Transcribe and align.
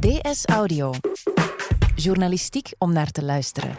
DS 0.00 0.46
Audio. 0.46 0.92
Journalistiek 1.94 2.72
om 2.78 2.92
naar 2.92 3.10
te 3.10 3.24
luisteren. 3.24 3.76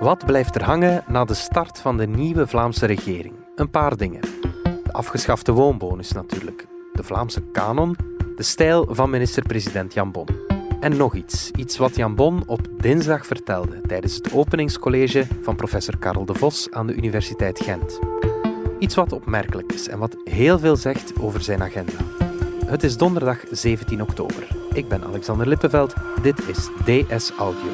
Wat 0.00 0.26
blijft 0.26 0.54
er 0.54 0.62
hangen 0.62 1.04
na 1.08 1.24
de 1.24 1.34
start 1.34 1.78
van 1.78 1.96
de 1.96 2.06
nieuwe 2.06 2.46
Vlaamse 2.46 2.86
regering? 2.86 3.34
Een 3.54 3.70
paar 3.70 3.96
dingen. 3.96 4.20
De 4.62 4.92
afgeschafte 4.92 5.52
woonbonus 5.52 6.12
natuurlijk, 6.12 6.66
de 6.92 7.02
Vlaamse 7.02 7.40
kanon, 7.40 7.96
de 8.36 8.42
stijl 8.42 8.86
van 8.90 9.10
minister-president 9.10 9.94
Jan 9.94 10.12
Bon. 10.12 10.28
En 10.80 10.96
nog 10.96 11.14
iets, 11.14 11.50
iets 11.50 11.76
wat 11.76 11.96
Jan 11.96 12.14
Bon 12.14 12.42
op 12.46 12.68
dinsdag 12.78 13.26
vertelde 13.26 13.80
tijdens 13.80 14.14
het 14.14 14.32
openingscollege 14.32 15.26
van 15.42 15.56
professor 15.56 15.98
Karel 15.98 16.24
de 16.24 16.34
Vos 16.34 16.70
aan 16.70 16.86
de 16.86 16.94
Universiteit 16.94 17.60
Gent. 17.60 17.98
Iets 18.78 18.94
wat 18.94 19.12
opmerkelijk 19.12 19.72
is 19.72 19.88
en 19.88 19.98
wat 19.98 20.16
heel 20.24 20.58
veel 20.58 20.76
zegt 20.76 21.20
over 21.20 21.42
zijn 21.42 21.62
agenda. 21.62 22.23
Het 22.64 22.82
is 22.82 22.96
donderdag 22.96 23.38
17 23.50 24.02
oktober. 24.02 24.46
Ik 24.72 24.88
ben 24.88 25.04
Alexander 25.04 25.48
Lippenveld. 25.48 25.94
Dit 26.22 26.48
is 26.48 26.68
DS 26.84 27.30
Audio. 27.30 27.70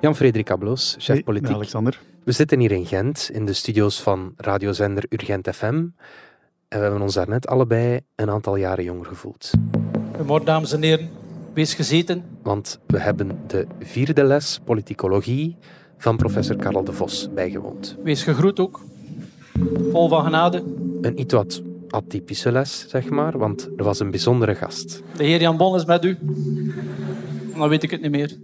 Jan-Frederik 0.00 0.50
Abloos, 0.50 0.94
chef 0.98 1.14
Hey, 1.14 1.22
politiek. 1.22 1.54
Alexander. 1.54 2.00
We 2.24 2.32
zitten 2.32 2.60
hier 2.60 2.72
in 2.72 2.86
Gent, 2.86 3.30
in 3.32 3.46
de 3.46 3.52
studio's 3.52 4.00
van 4.00 4.34
radiozender 4.36 5.04
Urgent 5.08 5.48
FM. 5.54 5.84
En 6.72 6.78
we 6.78 6.84
hebben 6.84 7.02
ons 7.02 7.14
daarnet 7.14 7.46
allebei 7.46 8.00
een 8.14 8.30
aantal 8.30 8.56
jaren 8.56 8.84
jonger 8.84 9.06
gevoeld. 9.06 9.50
Goedemorgen, 10.10 10.46
dames 10.46 10.72
en 10.72 10.82
heren. 10.82 11.10
Wees 11.54 11.74
gezeten. 11.74 12.24
Want 12.42 12.80
we 12.86 13.00
hebben 13.00 13.38
de 13.46 13.66
vierde 13.80 14.24
les 14.24 14.60
politicologie 14.64 15.56
van 15.98 16.16
professor 16.16 16.56
Karel 16.56 16.84
de 16.84 16.92
Vos 16.92 17.28
bijgewoond. 17.34 17.96
Wees 18.02 18.22
gegroet 18.22 18.60
ook. 18.60 18.80
Vol 19.90 20.08
van 20.08 20.24
genade. 20.24 20.62
Een 21.00 21.20
iets 21.20 21.34
wat 21.34 21.62
atypische 21.88 22.52
les, 22.52 22.88
zeg 22.88 23.10
maar, 23.10 23.38
want 23.38 23.68
er 23.76 23.84
was 23.84 24.00
een 24.00 24.10
bijzondere 24.10 24.54
gast. 24.54 25.02
De 25.16 25.24
heer 25.24 25.40
Jan 25.40 25.56
Bon 25.56 25.74
is 25.74 25.84
met 25.84 26.04
u. 26.04 26.18
Dan 27.56 27.68
weet 27.68 27.82
ik 27.82 27.90
het 27.90 28.00
niet 28.00 28.10
meer. 28.10 28.36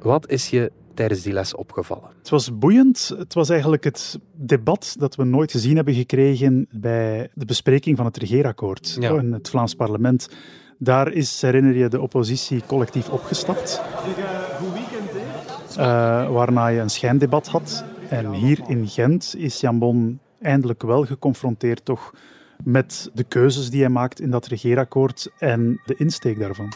Wat 0.00 0.30
is 0.30 0.50
je 0.50 0.72
tijdens 0.94 1.22
die 1.22 1.32
les 1.32 1.54
opgevallen? 1.54 2.08
Het 2.18 2.28
was 2.28 2.58
boeiend. 2.58 3.12
Het 3.18 3.34
was 3.34 3.48
eigenlijk 3.48 3.84
het 3.84 4.18
debat 4.32 4.94
dat 4.98 5.14
we 5.14 5.24
nooit 5.24 5.50
gezien 5.50 5.76
hebben 5.76 5.94
gekregen 5.94 6.66
bij 6.70 7.30
de 7.34 7.44
bespreking 7.44 7.96
van 7.96 8.06
het 8.06 8.16
regeerakkoord 8.16 8.96
Ja. 9.00 9.10
in 9.18 9.32
het 9.32 9.48
Vlaams 9.50 9.74
parlement. 9.74 10.28
Daar 10.78 11.12
is, 11.12 11.42
herinner 11.42 11.74
je, 11.76 11.88
de 11.88 12.00
oppositie 12.00 12.62
collectief 12.66 13.08
opgestapt. 13.08 13.80
Eh, 15.76 16.30
waarna 16.30 16.66
je 16.66 16.80
een 16.80 16.90
schijndebat 16.90 17.46
had. 17.48 17.84
En 18.08 18.32
hier 18.32 18.60
in 18.66 18.88
Gent 18.88 19.34
is 19.36 19.60
Jan 19.60 19.78
Bon 19.78 20.18
eindelijk 20.40 20.82
wel 20.82 21.04
geconfronteerd 21.04 21.84
toch 21.84 22.12
met 22.64 23.10
de 23.14 23.24
keuzes 23.24 23.70
die 23.70 23.80
hij 23.80 23.88
maakt 23.88 24.20
in 24.20 24.30
dat 24.30 24.46
regeerakkoord 24.46 25.28
en 25.38 25.80
de 25.84 25.94
insteek 25.96 26.38
daarvan. 26.38 26.72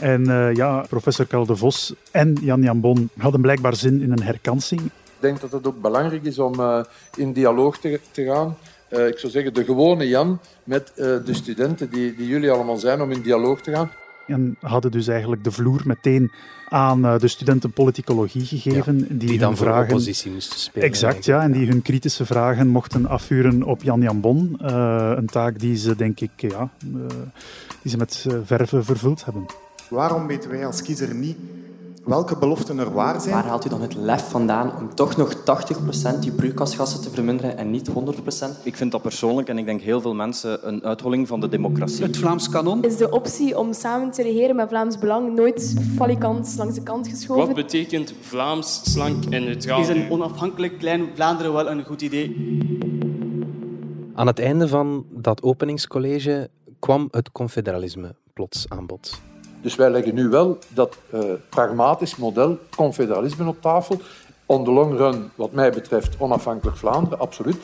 En 0.00 0.30
eh, 0.30 0.54
ja, 0.54 0.84
professor 0.88 1.26
Karel 1.26 1.46
de 1.46 1.56
Vos 1.56 1.94
en 2.10 2.36
Jan 2.40 2.62
Jan 2.62 2.80
Bon 2.80 3.08
hadden 3.18 3.40
blijkbaar 3.40 3.76
zin 3.76 4.00
in 4.00 4.12
een 4.12 4.22
herkansing. 4.22 4.80
Ik 4.80 5.22
denk 5.22 5.40
dat 5.40 5.52
het 5.52 5.66
ook 5.66 5.80
belangrijk 5.80 6.24
is 6.24 6.38
om 6.38 6.60
eh, 6.60 6.84
in 7.16 7.32
dialoog 7.32 7.78
te, 7.78 8.00
te 8.10 8.24
gaan. 8.24 8.56
Eh, 8.88 9.06
ik 9.06 9.18
zou 9.18 9.32
zeggen, 9.32 9.54
de 9.54 9.64
gewone 9.64 10.08
Jan 10.08 10.40
met 10.64 10.92
eh, 10.94 10.96
de 11.24 11.34
studenten 11.34 11.90
die, 11.90 12.14
die 12.14 12.26
jullie 12.26 12.50
allemaal 12.50 12.76
zijn, 12.76 13.00
om 13.00 13.10
in 13.10 13.22
dialoog 13.22 13.60
te 13.60 13.70
gaan. 13.72 13.90
En 14.26 14.56
hadden 14.60 14.90
dus 14.90 15.06
eigenlijk 15.08 15.44
de 15.44 15.50
vloer 15.50 15.82
meteen 15.84 16.32
aan 16.68 17.04
eh, 17.04 17.18
de 17.18 17.28
studenten 17.28 17.72
politicologie 17.72 18.44
gegeven. 18.44 18.98
die, 18.98 19.16
Die 19.16 19.28
hun 19.28 19.38
dan 19.38 19.56
voor 19.56 19.66
de 19.66 19.72
vragen... 19.72 19.90
oppositie 19.90 20.32
moesten 20.32 20.58
spelen. 20.58 20.88
Exact, 20.88 21.24
ja. 21.24 21.42
En 21.42 21.52
die 21.52 21.68
hun 21.68 21.82
kritische 21.82 22.26
vragen 22.26 22.68
mochten 22.68 23.06
afvuren 23.06 23.62
op 23.62 23.82
Jan 23.82 24.00
Jan 24.00 24.20
Bon. 24.20 24.58
Eh, 24.60 25.12
een 25.16 25.26
taak 25.26 25.58
die 25.58 25.76
ze, 25.76 25.96
denk 25.96 26.20
ik, 26.20 26.30
ja, 26.36 26.70
eh, 26.94 27.16
die 27.82 27.90
ze 27.90 27.96
met 27.96 28.24
eh, 28.28 28.36
verve 28.44 28.82
vervuld 28.82 29.24
hebben. 29.24 29.46
Waarom 29.88 30.26
weten 30.26 30.50
wij 30.50 30.66
als 30.66 30.82
kiezer 30.82 31.14
niet 31.14 31.36
welke 32.06 32.36
beloften 32.36 32.78
er 32.78 32.92
waar 32.92 33.20
zijn? 33.20 33.34
Waar 33.34 33.44
haalt 33.44 33.64
u 33.64 33.68
dan 33.68 33.80
het 33.80 33.94
lef 33.94 34.28
vandaan 34.30 34.76
om 34.76 34.94
toch 34.94 35.16
nog 35.16 35.34
80% 35.34 35.38
je 36.20 36.32
broeikasgassen 36.36 37.02
te 37.02 37.10
verminderen 37.10 37.56
en 37.56 37.70
niet 37.70 37.90
100%? 37.90 37.92
Ik 38.62 38.76
vind 38.76 38.92
dat 38.92 39.02
persoonlijk, 39.02 39.48
en 39.48 39.58
ik 39.58 39.64
denk 39.64 39.80
heel 39.80 40.00
veel 40.00 40.14
mensen, 40.14 40.68
een 40.68 40.84
uitholling 40.84 41.28
van 41.28 41.40
de 41.40 41.48
democratie. 41.48 42.04
Het 42.04 42.16
Vlaams 42.16 42.48
kanon. 42.48 42.82
is 42.82 42.96
de 42.96 43.10
optie 43.10 43.58
om 43.58 43.72
samen 43.72 44.10
te 44.10 44.22
regeren 44.22 44.56
met 44.56 44.68
Vlaams 44.68 44.98
Belang 44.98 45.34
nooit 45.34 45.74
falikant 45.96 46.54
langs 46.56 46.74
de 46.74 46.82
kant 46.82 47.08
geschoven. 47.08 47.46
Wat 47.46 47.54
betekent 47.54 48.14
Vlaams, 48.20 48.92
slank 48.92 49.24
en 49.24 49.44
neutraal? 49.44 49.80
Is 49.80 49.88
een 49.88 50.10
onafhankelijk 50.10 50.78
klein 50.78 51.08
Vlaanderen 51.14 51.52
wel 51.52 51.70
een 51.70 51.84
goed 51.84 52.02
idee? 52.02 52.58
Aan 54.14 54.26
het 54.26 54.38
einde 54.38 54.68
van 54.68 55.06
dat 55.10 55.42
openingscollege 55.42 56.50
kwam 56.78 57.08
het 57.10 57.32
confederalisme 57.32 58.14
plots 58.32 58.64
aan 58.68 58.86
bod. 58.86 59.20
Dus 59.62 59.74
wij 59.74 59.90
leggen 59.90 60.14
nu 60.14 60.28
wel 60.28 60.58
dat 60.68 60.98
eh, 61.10 61.20
pragmatisch 61.48 62.16
model 62.16 62.58
confederalisme 62.76 63.48
op 63.48 63.60
tafel. 63.60 64.00
On 64.46 64.64
the 64.64 64.70
long 64.70 64.96
run, 64.96 65.30
wat 65.34 65.52
mij 65.52 65.70
betreft, 65.70 66.14
onafhankelijk 66.18 66.76
Vlaanderen, 66.76 67.18
absoluut. 67.18 67.56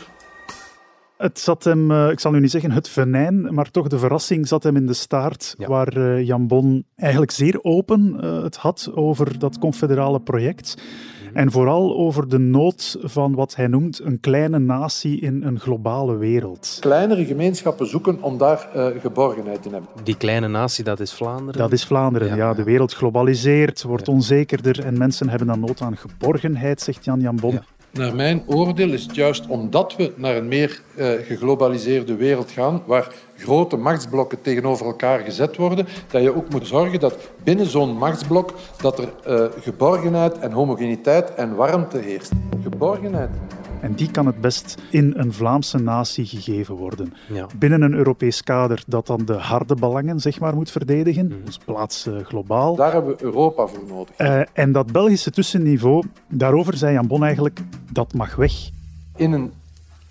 Het 1.22 1.38
zat 1.38 1.64
hem, 1.64 1.90
eh, 1.90 2.10
ik 2.10 2.20
zal 2.20 2.30
nu 2.32 2.40
niet 2.40 2.50
zeggen 2.50 2.70
het 2.70 2.88
venijn, 2.88 3.54
maar 3.54 3.70
toch 3.70 3.88
de 3.88 3.98
verrassing 3.98 4.48
zat 4.48 4.62
hem 4.62 4.76
in 4.76 4.86
de 4.86 4.92
staart, 4.94 5.54
Ja. 5.58 5.66
waar 5.68 5.88
eh, 5.96 6.26
Jan 6.26 6.46
Bon 6.46 6.84
eigenlijk 6.96 7.30
zeer 7.32 7.58
open 7.64 8.16
eh, 8.20 8.42
het 8.42 8.56
had 8.56 8.90
over 8.94 9.38
dat 9.38 9.58
confederale 9.58 10.20
project. 10.20 10.74
Mhm. 10.76 11.36
En 11.36 11.50
vooral 11.50 11.96
over 11.96 12.28
de 12.28 12.38
nood 12.38 12.96
van 13.02 13.34
wat 13.34 13.56
hij 13.56 13.66
noemt 13.66 14.00
een 14.04 14.20
kleine 14.20 14.58
natie 14.58 15.20
in 15.20 15.42
een 15.42 15.60
globale 15.60 16.16
wereld. 16.16 16.76
Kleinere 16.80 17.24
gemeenschappen 17.24 17.86
zoeken 17.86 18.22
om 18.22 18.38
daar 18.38 18.68
eh, 18.74 18.86
geborgenheid 19.00 19.66
in 19.66 19.72
hebben. 19.72 19.90
Die 20.04 20.16
kleine 20.16 20.48
natie, 20.48 20.84
dat 20.84 21.00
is 21.00 21.12
Vlaanderen. 21.12 21.60
Dat 21.60 21.72
is 21.72 21.84
Vlaanderen. 21.84 22.28
Ja, 22.28 22.34
Ja, 22.36 22.48
ja. 22.48 22.54
de 22.54 22.62
wereld 22.64 22.92
globaliseert, 22.94 23.82
wordt 23.82 24.06
Ja. 24.06 24.12
onzekerder 24.12 24.84
en 24.84 24.98
mensen 24.98 25.28
hebben 25.28 25.46
dan 25.46 25.60
nood 25.60 25.80
aan 25.80 25.96
geborgenheid, 25.96 26.80
zegt 26.80 27.04
Jan 27.04 27.20
Jan 27.20 27.36
Bon. 27.36 27.60
Naar 27.92 28.14
mijn 28.14 28.42
oordeel 28.46 28.92
is 28.92 29.02
het 29.02 29.14
juist 29.14 29.46
omdat 29.46 29.96
we 29.96 30.12
naar 30.16 30.36
een 30.36 30.48
meer 30.48 30.82
eh, 30.96 31.06
geglobaliseerde 31.22 32.14
wereld 32.16 32.50
gaan, 32.50 32.82
waar 32.86 33.14
grote 33.36 33.76
machtsblokken 33.76 34.40
tegenover 34.40 34.86
elkaar 34.86 35.20
gezet 35.20 35.56
worden, 35.56 35.86
dat 36.10 36.22
je 36.22 36.36
ook 36.36 36.50
moet 36.50 36.66
zorgen 36.66 37.00
dat 37.00 37.16
binnen 37.44 37.66
zo'n 37.66 37.96
machtsblok 37.96 38.54
dat 38.80 38.98
er 38.98 39.12
eh, 39.24 39.62
geborgenheid 39.62 40.38
en 40.38 40.52
homogeniteit 40.52 41.34
en 41.34 41.54
warmte 41.54 41.98
heerst. 41.98 42.32
Geborgenheid. 42.62 43.30
En 43.82 43.94
die 43.94 44.10
kan 44.10 44.26
het 44.26 44.40
best 44.40 44.76
in 44.90 45.12
een 45.16 45.32
Vlaamse 45.32 45.78
natie 45.78 46.26
gegeven 46.26 46.74
worden. 46.74 47.12
Ja. 47.28 47.46
Binnen 47.58 47.82
een 47.82 47.94
Europees 47.94 48.42
kader 48.42 48.82
dat 48.86 49.06
dan 49.06 49.24
de 49.24 49.32
harde 49.32 49.74
belangen 49.74 50.20
zeg 50.20 50.40
maar, 50.40 50.54
moet 50.54 50.70
verdedigen, 50.70 51.32
onze 51.46 51.58
plaats 51.64 52.06
eh, 52.06 52.16
globaal. 52.24 52.76
Daar 52.76 52.92
hebben 52.92 53.16
we 53.16 53.24
Europa 53.24 53.66
voor 53.66 53.84
nodig. 53.88 54.16
Eh, 54.16 54.40
en 54.52 54.72
dat 54.72 54.92
Belgische 54.92 55.30
tussenniveau, 55.30 56.04
daarover 56.28 56.76
zei 56.76 56.92
Jan 56.92 57.06
Bon 57.06 57.24
eigenlijk, 57.24 57.60
dat 57.92 58.14
mag 58.14 58.34
weg. 58.34 58.52
In 59.16 59.32
een 59.32 59.52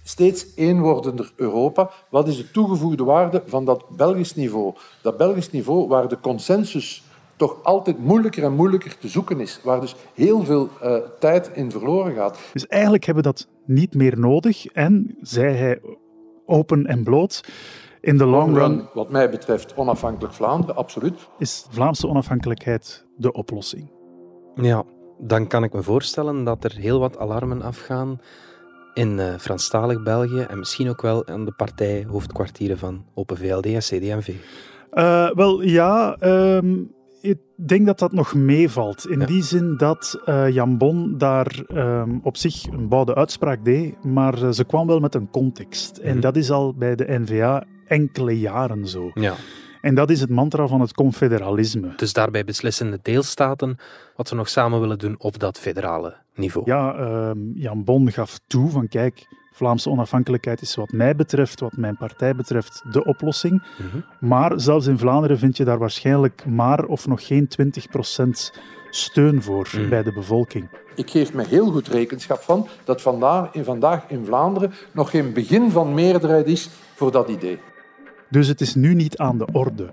steeds 0.04 0.46
eenwordender 0.56 1.32
Europa, 1.36 1.90
wat 2.10 2.28
is 2.28 2.38
de 2.38 2.52
toegevoegde 2.52 3.04
waarde 3.04 3.44
van 3.46 3.66
dat 3.66 3.86
Belgisch 3.90 4.36
niveau? 4.36 4.74
Dat 5.02 5.18
Belgisch 5.18 5.52
niveau 5.52 5.88
waar 5.88 6.08
de 6.08 6.20
consensus 6.20 7.04
toch 7.36 7.64
altijd 7.64 8.00
moeilijker 8.00 8.44
en 8.44 8.54
moeilijker 8.54 8.98
te 8.98 9.08
zoeken 9.08 9.40
is, 9.40 9.60
waar 9.64 9.82
dus 9.82 9.96
heel 10.14 10.44
veel 10.44 10.70
eh, 10.82 10.96
tijd 11.20 11.52
in 11.54 11.72
verloren 11.72 12.16
gaat. 12.16 12.40
Dus 12.54 12.68
eigenlijk 12.68 13.06
hebben 13.06 13.24
we 13.24 13.30
dat 13.30 13.48
niet 13.66 13.94
meer 13.94 14.20
nodig. 14.20 14.66
En, 14.66 15.18
zei 15.22 15.56
hij 15.56 15.82
open 16.46 16.86
en 16.86 17.04
bloot, 17.04 17.44
in 18.02 18.18
de 18.18 18.26
long 18.26 18.56
run 18.56 18.88
Wat 18.94 19.12
mij 19.12 19.30
betreft 19.30 19.76
onafhankelijk 19.76 20.34
Vlaanderen, 20.34 20.76
absoluut. 20.76 21.28
is 21.38 21.66
Vlaamse 21.70 22.08
onafhankelijkheid 22.08 23.06
de 23.18 23.32
oplossing. 23.32 23.92
Ja, 24.56 24.84
dan 25.22 25.48
kan 25.48 25.64
ik 25.64 25.74
me 25.74 25.84
voorstellen 25.84 26.44
dat 26.44 26.64
er 26.64 26.72
heel 26.76 27.00
wat 27.00 27.18
alarmen 27.18 27.62
afgaan 27.62 28.20
in 28.94 29.20
eh 29.20 29.34
Franstalig 29.38 30.04
België 30.04 30.40
en 30.42 30.60
misschien 30.60 30.90
ook 30.90 31.02
wel 31.02 31.28
aan 31.28 31.46
de 31.46 31.52
partijhoofdkwartieren 31.52 32.78
van 32.78 33.06
Open 33.14 33.38
VLD 33.38 33.66
en 33.66 33.80
CD&V. 33.80 34.34
Eh, 34.92 35.30
wel 35.32 35.62
ja, 35.62 36.16
ehm, 36.20 36.76
ik 37.22 37.38
denk 37.56 37.86
dat 37.86 38.00
dat 38.00 38.12
nog 38.12 38.34
meevalt. 38.34 39.08
In 39.10 39.20
Ja. 39.20 39.26
die 39.26 39.44
zin 39.44 39.78
dat 39.78 40.20
eh, 40.26 40.50
Jan 40.50 40.78
Bon 40.78 41.18
daar 41.18 41.64
ehm, 41.68 42.18
op 42.24 42.38
zich 42.38 42.66
een 42.72 42.88
bouwde 42.88 43.16
uitspraak 43.16 43.66
deed, 43.66 44.04
maar 44.04 44.54
ze 44.54 44.64
kwam 44.66 44.88
wel 44.88 45.00
met 45.00 45.16
een 45.16 45.30
context. 45.30 45.98
En 45.98 46.12
Mhm. 46.12 46.22
dat 46.22 46.36
is 46.36 46.52
al 46.52 46.74
bij 46.74 46.96
de 46.96 47.20
N-VA 47.20 47.64
enkele 47.88 48.40
jaren 48.40 48.88
zo. 48.88 49.12
Ja, 49.14 49.34
En 49.82 49.96
dat 49.96 50.10
is 50.10 50.22
het 50.22 50.30
mantra 50.30 50.68
van 50.68 50.82
het 50.82 50.94
confederalisme. 50.94 51.94
dus 51.96 52.14
daarbij 52.14 52.44
beslissen 52.44 52.92
de 52.92 53.00
deelstaten 53.02 53.78
wat 54.16 54.28
ze 54.28 54.36
nog 54.36 54.50
samen 54.50 54.80
willen 54.80 55.00
doen 55.00 55.16
op 55.18 55.40
dat 55.40 55.60
federale 55.60 56.16
niveau. 56.36 56.66
Ja, 56.70 56.96
ehm, 56.96 57.38
Jan 57.54 57.84
Bon 57.84 58.12
gaf 58.12 58.40
toe 58.48 58.70
van 58.70 58.88
kijk, 58.88 59.28
Vlaamse 59.54 59.90
onafhankelijkheid 59.90 60.62
is 60.62 60.76
wat 60.76 60.92
mij 60.92 61.16
betreft, 61.16 61.60
wat 61.60 61.78
mijn 61.78 61.98
partij 61.98 62.36
betreft, 62.36 62.84
de 62.92 63.06
oplossing. 63.06 63.64
Maar 64.20 64.60
zelfs 64.60 64.88
in 64.88 64.98
Vlaanderen 64.98 65.38
vind 65.38 65.58
je 65.58 65.64
daar 65.64 65.78
waarschijnlijk 65.78 66.46
maar 66.46 66.86
of 66.86 67.08
nog 67.08 67.28
geen 67.28 67.48
20% 67.48 68.52
steun 68.90 69.42
voor 69.42 69.70
bij 69.90 70.04
de 70.04 70.14
bevolking. 70.14 70.70
Ik 70.96 71.10
geef 71.10 71.34
me 71.34 71.46
heel 71.48 71.72
goed 71.72 71.88
rekenschap 71.88 72.42
van 72.42 72.68
dat 72.84 73.02
vandaag 73.02 73.54
in, 73.54 73.64
vandaag 73.64 74.04
in 74.08 74.26
Vlaanderen 74.26 74.74
nog 74.92 75.10
geen 75.10 75.34
begin 75.34 75.72
van 75.72 75.94
meerderheid 75.94 76.48
is 76.48 76.70
voor 76.96 77.12
dat 77.12 77.30
idee. 77.30 77.60
Dus 78.32 78.48
het 78.48 78.62
is 78.62 78.76
nu 78.76 78.94
niet 78.94 79.18
aan 79.18 79.38
de 79.38 79.48
orde. 79.52 79.90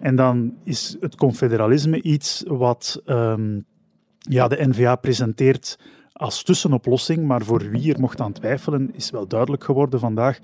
En 0.00 0.16
dan 0.16 0.54
is 0.64 0.96
het 1.00 1.16
confederalisme 1.16 2.02
iets 2.02 2.44
wat 2.46 3.02
ehm, 3.04 3.60
ja, 4.18 4.48
de 4.48 4.68
NVA 4.68 4.96
presenteert 4.96 5.78
als 6.12 6.42
tussenoplossing, 6.42 7.26
maar 7.26 7.42
voor 7.42 7.70
wie 7.70 7.94
er 7.94 8.00
mocht 8.00 8.20
aan 8.20 8.32
twijfelen, 8.32 8.90
is 8.94 9.10
wel 9.10 9.26
duidelijk 9.26 9.64
geworden 9.64 10.00
vandaag 10.00 10.38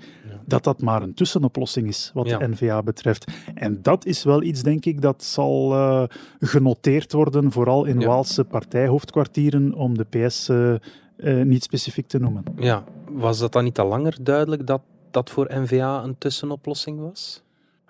dat 0.45 0.63
dat 0.63 0.81
maar 0.81 1.01
een 1.01 1.13
tussenoplossing 1.13 1.87
is 1.87 2.11
wat 2.13 2.27
Ja. 2.29 2.37
de 2.37 2.47
NVA 2.47 2.83
betreft. 2.83 3.31
En 3.55 3.79
dat 3.81 4.05
is 4.05 4.23
wel 4.23 4.41
iets, 4.43 4.63
denk 4.63 4.85
ik, 4.85 5.01
dat 5.01 5.23
zal 5.23 5.73
eh, 5.73 6.03
genoteerd 6.39 7.11
worden, 7.13 7.51
vooral 7.51 7.85
in 7.85 7.99
Ja. 7.99 8.07
Waalse 8.07 8.43
partijhoofdkwartieren, 8.43 9.73
om 9.73 9.97
de 9.97 10.03
PS 10.03 10.49
eh, 10.49 10.73
eh, 11.17 11.45
niet 11.45 11.63
specifiek 11.63 12.07
te 12.07 12.19
noemen. 12.19 12.43
Ja, 12.55 12.83
was 13.11 13.39
dat 13.39 13.51
dan 13.51 13.63
niet 13.63 13.79
al 13.79 13.87
langer 13.87 14.17
duidelijk 14.21 14.67
dat 14.67 14.81
dat 15.17 15.29
voor 15.29 15.47
NVA 15.49 16.03
een 16.03 16.17
tussenoplossing 16.17 16.99
was? 16.99 17.43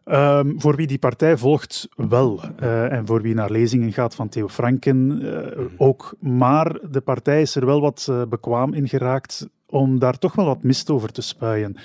Ehm, 0.04 0.52
voor 0.58 0.76
wie 0.76 0.88
die 0.88 0.98
partij 1.00 1.38
volgt, 1.38 1.88
wel. 1.96 2.42
Eh, 2.60 2.92
en 2.92 3.06
voor 3.06 3.22
wie 3.22 3.34
naar 3.34 3.52
lezingen 3.52 3.94
gaat 3.94 4.16
van 4.16 4.30
Theo 4.30 4.48
Franken, 4.48 5.22
eh, 5.22 5.64
ook. 5.78 6.16
Maar 6.20 6.80
de 6.92 7.02
partij 7.02 7.42
is 7.42 7.56
er 7.56 7.66
wel 7.66 7.82
wat 7.82 8.08
eh, 8.10 8.22
bekwaam 8.30 8.74
in 8.74 8.88
geraakt 8.88 9.48
om 9.70 10.00
daar 10.00 10.18
toch 10.18 10.36
wel 10.36 10.46
wat 10.46 10.64
mist 10.64 10.90
over 10.90 11.12
te 11.12 11.22
spuien. 11.22 11.76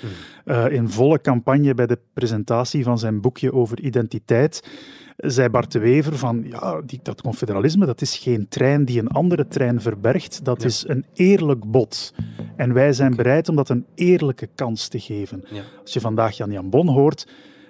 Eh, 0.45 0.71
in 0.71 0.89
volle 0.89 1.21
campagne 1.21 1.73
bij 1.73 1.87
de 1.87 1.99
presentatie 2.13 2.83
van 2.83 2.99
zijn 2.99 3.21
boekje 3.21 3.53
over 3.53 3.79
identiteit 3.79 4.67
zei 5.17 5.49
Bart 5.49 5.71
de 5.71 5.79
Wever 5.79 6.17
van 6.17 6.43
ja, 6.45 6.81
die, 6.85 6.99
dat 7.03 7.21
confederalisme 7.21 7.85
dat 7.85 8.01
is 8.01 8.17
geen 8.17 8.47
trein 8.47 8.85
die 8.85 8.99
een 8.99 9.07
andere 9.07 9.47
trein 9.47 9.81
verbergt, 9.81 10.45
dat 10.45 10.63
is 10.63 10.87
een 10.87 11.05
eerlijk 11.13 11.71
bod. 11.71 12.13
En 12.55 12.73
wij 12.73 12.93
zijn 12.93 13.15
bereid 13.15 13.49
om 13.49 13.55
dat 13.55 13.69
een 13.69 13.85
eerlijke 13.95 14.49
kans 14.55 14.87
te 14.87 14.99
geven. 14.99 15.43
Ja. 15.49 15.61
Als 15.81 15.93
je 15.93 15.99
vandaag 15.99 16.37
Jan 16.37 16.51
Jan 16.51 16.69
Bon 16.69 16.87
hoort, 16.87 17.27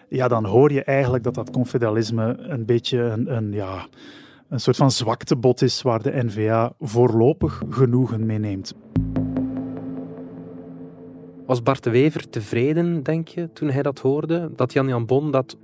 ja, 0.09 0.27
dan 0.27 0.45
hoor 0.45 0.71
je 0.71 0.83
eigenlijk 0.83 1.23
dat 1.23 1.33
dat 1.33 1.51
confederalisme 1.51 2.35
een 2.37 2.65
beetje 2.65 2.99
een, 2.99 3.35
een, 3.35 3.51
ja, 3.51 3.87
een 4.49 4.59
soort 4.59 4.75
van 4.75 4.91
zwaktebod 4.91 5.61
is 5.61 5.81
waar 5.81 6.01
de 6.01 6.23
NVA 6.23 6.73
voorlopig 6.79 7.61
genoegen 7.69 8.25
mee 8.25 8.39
neemt. 8.39 8.73
Was 11.45 11.63
Bart 11.63 11.83
de 11.83 11.89
Wever 11.89 12.29
tevreden, 12.29 13.03
denk 13.03 13.27
je, 13.27 13.49
toen 13.53 13.69
hij 13.69 13.81
dat 13.81 13.99
hoorde? 13.99 14.51
Dat 14.55 14.73
Jan 14.73 14.87
Jan 14.87 15.05
Bon 15.05 15.31
dat 15.31 15.57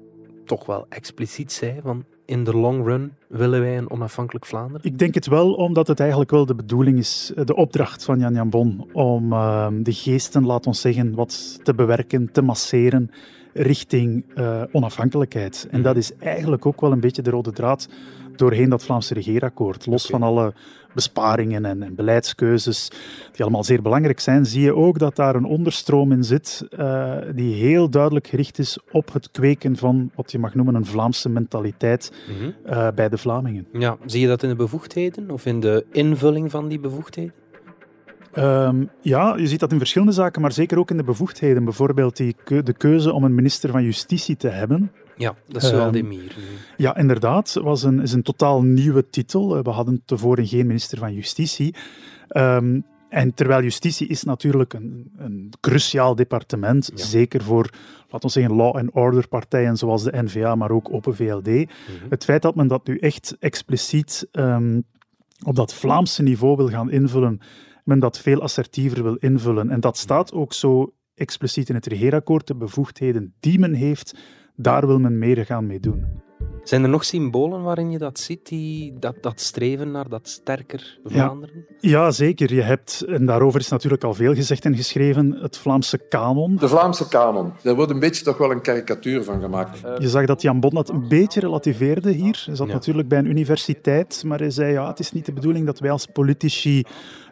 toch 0.45 0.65
wel 0.65 0.85
expliciet 0.89 1.51
zei, 1.51 1.79
van 1.81 2.05
in 2.29 2.43
de 2.43 2.53
long 2.53 2.85
run 2.85 3.11
willen 3.27 3.61
wij 3.61 3.77
een 3.77 3.91
onafhankelijk 3.91 4.45
Vlaanderen? 4.45 4.81
Ik 4.83 4.99
denk 4.99 5.13
het 5.13 5.27
wel, 5.27 5.53
omdat 5.53 5.87
het 5.87 5.99
eigenlijk 5.99 6.31
wel 6.31 6.45
de 6.45 6.55
bedoeling 6.55 6.97
is, 6.97 7.31
de 7.45 7.55
opdracht 7.55 8.03
van 8.03 8.19
Jan 8.19 8.33
Jan 8.33 8.49
Bon, 8.49 8.87
om 8.93 9.33
uh, 9.33 9.67
de 9.79 9.93
geesten, 9.93 10.45
laat 10.45 10.67
ons 10.67 10.81
zeggen, 10.81 11.15
wat 11.15 11.59
te 11.63 11.73
bewerken, 11.73 12.31
te 12.31 12.41
masseren 12.41 13.11
richting 13.53 14.25
uh, 14.35 14.61
onafhankelijkheid. 14.71 15.67
En 15.71 15.81
dat 15.81 15.95
is 15.95 16.15
eigenlijk 16.15 16.65
ook 16.65 16.81
wel 16.81 16.91
een 16.91 16.99
beetje 16.99 17.21
de 17.21 17.29
rode 17.29 17.51
draad 17.51 17.87
doorheen 18.35 18.69
dat 18.69 18.83
Vlaamse 18.83 19.13
regeerakkoord. 19.13 19.85
Los 19.85 20.05
okay. 20.05 20.19
van 20.19 20.29
alle 20.29 20.53
besparingen 20.93 21.65
en, 21.65 21.83
en, 21.83 21.95
beleidskeuzes, 21.95 22.91
die 23.31 23.41
allemaal 23.41 23.63
zeer 23.63 23.81
belangrijk 23.81 24.19
zijn, 24.19 24.45
zie 24.45 24.61
je 24.61 24.75
ook 24.75 24.99
dat 24.99 25.15
daar 25.15 25.35
een 25.35 25.45
onderstroom 25.45 26.11
in 26.11 26.23
zit 26.23 26.67
uh, 26.79 27.15
die 27.35 27.53
heel 27.53 27.89
duidelijk 27.89 28.27
gericht 28.27 28.59
is 28.59 28.79
op 28.91 29.13
het 29.13 29.31
kweken 29.31 29.75
van 29.75 30.11
wat 30.15 30.31
je 30.31 30.39
mag 30.39 30.55
noemen 30.55 30.75
een 30.75 30.85
Vlaamse 30.85 31.29
mentaliteit 31.29 32.11
mm 32.27 32.35
-hmm. 32.39 32.53
uh, 32.73 32.87
bij 32.95 33.09
de 33.09 33.17
Vlamingen. 33.17 33.67
Ja, 33.73 33.97
zie 34.05 34.21
je 34.21 34.27
dat 34.27 34.43
in 34.43 34.49
de 34.49 34.55
bevoegdheden 34.55 35.31
of 35.31 35.45
in 35.45 35.59
de 35.59 35.85
invulling 35.91 36.51
van 36.51 36.67
die 36.67 36.79
bevoegdheden? 36.79 37.33
Um, 38.37 38.89
ja, 39.01 39.35
je 39.37 39.47
ziet 39.47 39.59
dat 39.59 39.71
in 39.71 39.77
verschillende 39.77 40.13
zaken, 40.13 40.41
maar 40.41 40.51
zeker 40.51 40.79
ook 40.79 40.91
in 40.91 40.97
de 40.97 41.03
bevoegdheden. 41.03 41.63
Bijvoorbeeld 41.63 42.17
die 42.17 42.35
keu 42.43 42.63
de 42.63 42.73
keuze 42.73 43.13
om 43.13 43.23
een 43.23 43.35
minister 43.35 43.71
van 43.71 43.83
Justitie 43.83 44.37
te 44.37 44.47
hebben. 44.47 44.91
Ja, 45.15 45.35
dat 45.47 45.63
is 45.63 45.71
wel 45.71 45.85
um, 45.85 45.91
de 45.91 46.03
Mier. 46.03 46.35
Ja, 46.77 46.97
inderdaad. 46.97 47.53
Het 47.53 47.63
was 47.63 47.83
een, 47.83 48.01
is 48.01 48.13
een 48.13 48.23
totaal 48.23 48.61
nieuwe 48.61 49.09
titel. 49.09 49.63
We 49.63 49.69
hadden 49.69 50.01
tevoren 50.05 50.47
geen 50.47 50.67
minister 50.67 50.97
van 50.97 51.13
Justitie. 51.13 51.75
Um, 52.29 52.85
en 53.09 53.33
terwijl 53.33 53.63
justitie 53.63 54.07
is 54.07 54.23
natuurlijk 54.23 54.73
een, 54.73 55.11
een 55.17 55.53
cruciaal 55.59 56.15
departement, 56.15 56.91
ja. 56.95 57.03
zeker 57.03 57.43
voor, 57.43 57.69
laten 58.09 58.27
we 58.27 58.29
zeggen, 58.29 58.55
law 58.55 58.75
and 58.75 58.91
order 58.91 59.27
partijen 59.27 59.77
zoals 59.77 60.03
de 60.03 60.21
NVA, 60.23 60.55
maar 60.55 60.71
ook 60.71 60.93
Open 60.93 61.15
VLD. 61.15 61.47
Mm 61.47 61.55
-hmm. 61.55 61.65
Het 62.09 62.23
feit 62.23 62.41
dat 62.41 62.55
men 62.55 62.67
dat 62.67 62.87
nu 62.87 62.97
echt 62.97 63.35
expliciet 63.39 64.27
um, 64.31 64.83
op 65.45 65.55
dat 65.55 65.73
Vlaamse 65.73 66.23
niveau 66.23 66.55
wil 66.55 66.67
gaan 66.67 66.91
invullen, 66.91 67.39
men 67.89 67.99
dat 67.99 68.19
veel 68.19 68.41
assertiever 68.41 69.03
wil 69.03 69.15
invullen. 69.15 69.69
En 69.69 69.79
dat 69.79 69.97
staat 69.97 70.33
ook 70.33 70.53
zo 70.53 70.93
expliciet 71.15 71.69
in 71.69 71.75
het 71.75 71.85
regeerakkoord, 71.85 72.47
de 72.47 72.55
bevoegdheden 72.55 73.33
die 73.39 73.59
men 73.59 73.73
heeft, 73.73 74.15
daar 74.55 74.87
wil 74.87 74.99
men 74.99 75.19
meer 75.19 75.45
gaan 75.45 75.65
mee 75.65 75.79
doen. 75.79 76.27
Zijn 76.63 76.83
er 76.83 76.89
nog 76.89 77.05
symbolen 77.05 77.63
waarin 77.63 77.91
je 77.91 77.97
dat 77.97 78.19
ziet, 78.19 78.47
die, 78.47 78.99
dat, 78.99 79.15
dat 79.21 79.39
streven 79.39 79.91
naar 79.91 80.09
dat 80.09 80.27
sterker 80.27 80.99
Vlaanderen? 81.03 81.65
Ja, 81.79 81.89
ja, 81.89 82.11
zeker. 82.11 82.53
Je 82.53 82.61
hebt, 82.61 83.01
en 83.01 83.25
daarover 83.25 83.59
is 83.59 83.69
natuurlijk 83.69 84.03
al 84.03 84.13
veel 84.13 84.33
gezegd 84.33 84.65
en 84.65 84.75
geschreven, 84.75 85.31
het 85.31 85.57
Vlaamse 85.57 85.97
kanon. 85.97 86.55
De 86.55 86.67
Vlaamse 86.67 87.07
kanon. 87.07 87.51
Daar 87.61 87.75
wordt 87.75 87.91
een 87.91 87.99
beetje 87.99 88.23
toch 88.23 88.37
wel 88.37 88.51
een 88.51 88.61
karikatuur 88.61 89.23
van 89.23 89.41
gemaakt. 89.41 89.79
Je 89.79 90.09
zag 90.09 90.25
dat 90.25 90.41
Jan 90.41 90.59
Bon 90.59 90.69
dat 90.69 90.89
een 90.89 91.07
beetje 91.07 91.39
relativeerde 91.39 92.11
hier. 92.11 92.43
Hij 92.45 92.55
zat 92.55 92.67
ja. 92.67 92.73
natuurlijk 92.73 93.07
bij 93.07 93.19
een 93.19 93.29
universiteit, 93.29 94.23
maar 94.25 94.39
hij 94.39 94.51
zei, 94.51 94.71
ja, 94.71 94.87
het 94.87 94.99
is 94.99 95.11
niet 95.11 95.25
de 95.25 95.33
bedoeling 95.33 95.65
dat 95.65 95.79
wij 95.79 95.91
als 95.91 96.05
politici 96.05 96.83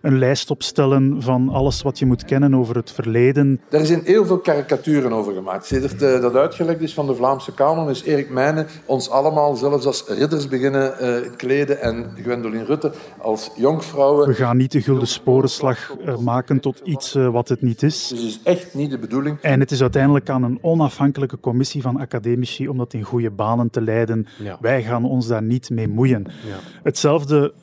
een 0.02 0.18
lijst 0.18 0.52
opstellen 0.52 1.22
van 1.22 1.50
alles 1.50 1.82
wat 1.82 2.00
je 2.00 2.06
moet 2.06 2.26
kennen 2.26 2.56
over 2.56 2.76
het 2.76 2.92
verleden. 2.92 3.62
Er 3.70 3.86
zijn 3.86 4.02
heel 4.04 4.26
veel 4.26 4.38
karikaturen 4.38 5.14
over 5.14 5.34
gemaakt. 5.34 5.66
Sinds 5.66 5.98
dat 5.98 6.36
uitgelekt 6.36 6.82
is 6.82 6.94
van 6.94 7.08
de 7.08 7.16
Vlaamse 7.16 7.54
kanon, 7.54 7.90
is 7.90 8.04
Erik 8.04 8.30
Meijnen 8.30 8.68
ons 8.86 9.10
allemaal 9.10 9.56
zelfs 9.56 9.86
als 9.86 10.04
ridders 10.08 10.48
beginnen 10.48 10.94
uh, 11.02 11.30
kleden 11.36 11.82
en 11.82 12.06
Gwendoline 12.22 12.64
Rutte 12.66 12.92
als 13.18 13.52
jonkvrouwen. 13.56 14.28
We 14.28 14.34
gaan 14.34 14.58
niet 14.58 14.72
de 14.72 14.82
gulden 14.82 15.08
sporenslag 15.08 15.96
uh, 16.06 16.18
maken 16.18 16.60
tot 16.60 16.82
iets 16.84 17.16
uh, 17.16 17.30
wat 17.30 17.50
het 17.50 17.62
niet 17.62 17.84
is. 17.84 18.08
Dus 18.08 18.20
het 18.20 18.28
is 18.28 18.40
echt 18.44 18.74
niet 18.74 18.90
de 18.90 19.00
bedoeling. 19.00 19.38
En 19.42 19.60
het 19.60 19.72
is 19.72 19.82
uiteindelijk 19.82 20.30
aan 20.30 20.44
een 20.44 20.58
onafhankelijke 20.62 21.40
commissie 21.40 21.82
van 21.82 22.00
academici 22.00 22.68
om 22.68 22.78
dat 22.78 22.94
in 22.94 23.04
goede 23.04 23.32
banen 23.32 23.70
te 23.70 23.82
leiden. 23.82 24.28
Ja. 24.44 24.58
Wij 24.62 24.84
gaan 24.84 25.06
ons 25.06 25.28
daar 25.28 25.44
niet 25.44 25.70
mee 25.70 25.88
moeien. 25.88 26.26
Ja. 26.48 26.56
Hetzelfde 26.84 27.54